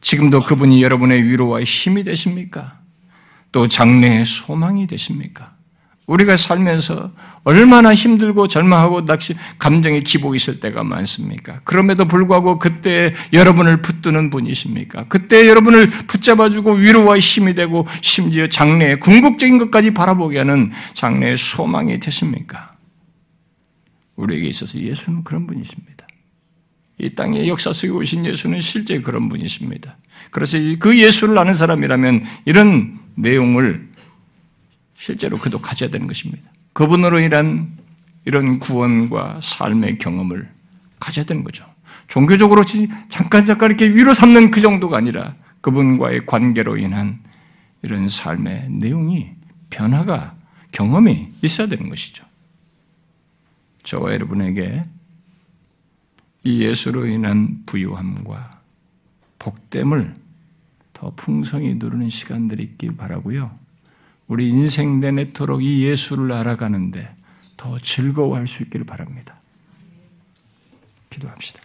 지금도 0.00 0.42
그분이 0.42 0.80
여러분의 0.84 1.24
위로와 1.24 1.64
힘이 1.64 2.04
되십니까? 2.04 2.80
또 3.50 3.66
장래의 3.66 4.24
소망이 4.24 4.86
되십니까? 4.86 5.56
우리가 6.06 6.36
살면서 6.36 7.12
얼마나 7.44 7.94
힘들고 7.94 8.48
절망하고 8.48 9.04
낚시, 9.04 9.34
감정의 9.58 10.00
기복이 10.02 10.36
있을 10.36 10.60
때가 10.60 10.84
많습니까? 10.84 11.60
그럼에도 11.64 12.06
불구하고 12.06 12.58
그때 12.58 13.14
여러분을 13.32 13.82
붙드는 13.82 14.30
분이십니까? 14.30 15.06
그때 15.08 15.48
여러분을 15.48 15.88
붙잡아주고 15.88 16.72
위로와 16.74 17.18
힘이 17.18 17.54
되고 17.54 17.86
심지어 18.00 18.46
장래의 18.48 19.00
궁극적인 19.00 19.58
것까지 19.58 19.92
바라보게 19.92 20.38
하는 20.38 20.72
장래의 20.94 21.36
소망이 21.36 21.98
되십니까? 22.00 22.72
우리에게 24.16 24.48
있어서 24.48 24.78
예수는 24.78 25.24
그런 25.24 25.46
분이십니다. 25.46 26.06
이 26.98 27.10
땅의 27.14 27.48
역사 27.48 27.72
속에 27.72 27.90
오신 27.90 28.26
예수는 28.26 28.60
실제 28.60 29.00
그런 29.00 29.28
분이십니다. 29.28 29.96
그래서 30.30 30.58
그 30.78 30.98
예수를 30.98 31.36
아는 31.38 31.54
사람이라면 31.54 32.24
이런 32.44 32.98
내용을 33.16 33.91
실제로 35.02 35.36
그도 35.36 35.60
가져야 35.60 35.90
되는 35.90 36.06
것입니다. 36.06 36.48
그분으로 36.74 37.18
인한 37.18 37.76
이런 38.24 38.60
구원과 38.60 39.40
삶의 39.42 39.98
경험을 39.98 40.48
가져야 41.00 41.24
되는 41.24 41.42
거죠. 41.42 41.66
종교적으로 42.06 42.64
잠깐 43.08 43.44
잠깐 43.44 43.70
이렇게 43.70 43.88
위로 43.88 44.14
삼는 44.14 44.52
그 44.52 44.60
정도가 44.60 44.98
아니라 44.98 45.34
그분과의 45.60 46.24
관계로 46.26 46.76
인한 46.76 47.18
이런 47.82 48.08
삶의 48.08 48.70
내용이 48.70 49.30
변화가 49.70 50.36
경험이 50.70 51.32
있어야 51.42 51.66
되는 51.66 51.88
것이죠. 51.88 52.24
저와 53.82 54.12
여러분에게 54.12 54.84
이 56.44 56.62
예수로 56.62 57.06
인한 57.06 57.64
부유함과 57.66 58.60
복됨을 59.40 60.14
더 60.92 61.12
풍성히 61.16 61.74
누르는 61.74 62.08
시간들이 62.08 62.62
있길 62.62 62.96
바라고요. 62.96 63.61
우리 64.28 64.48
인생 64.48 65.00
내내토록 65.00 65.62
이 65.62 65.84
예수를 65.84 66.32
알아가는데 66.32 67.14
더 67.56 67.78
즐거워할 67.78 68.46
수 68.46 68.62
있기를 68.62 68.86
바랍니다. 68.86 69.40
기도합시다. 71.10 71.60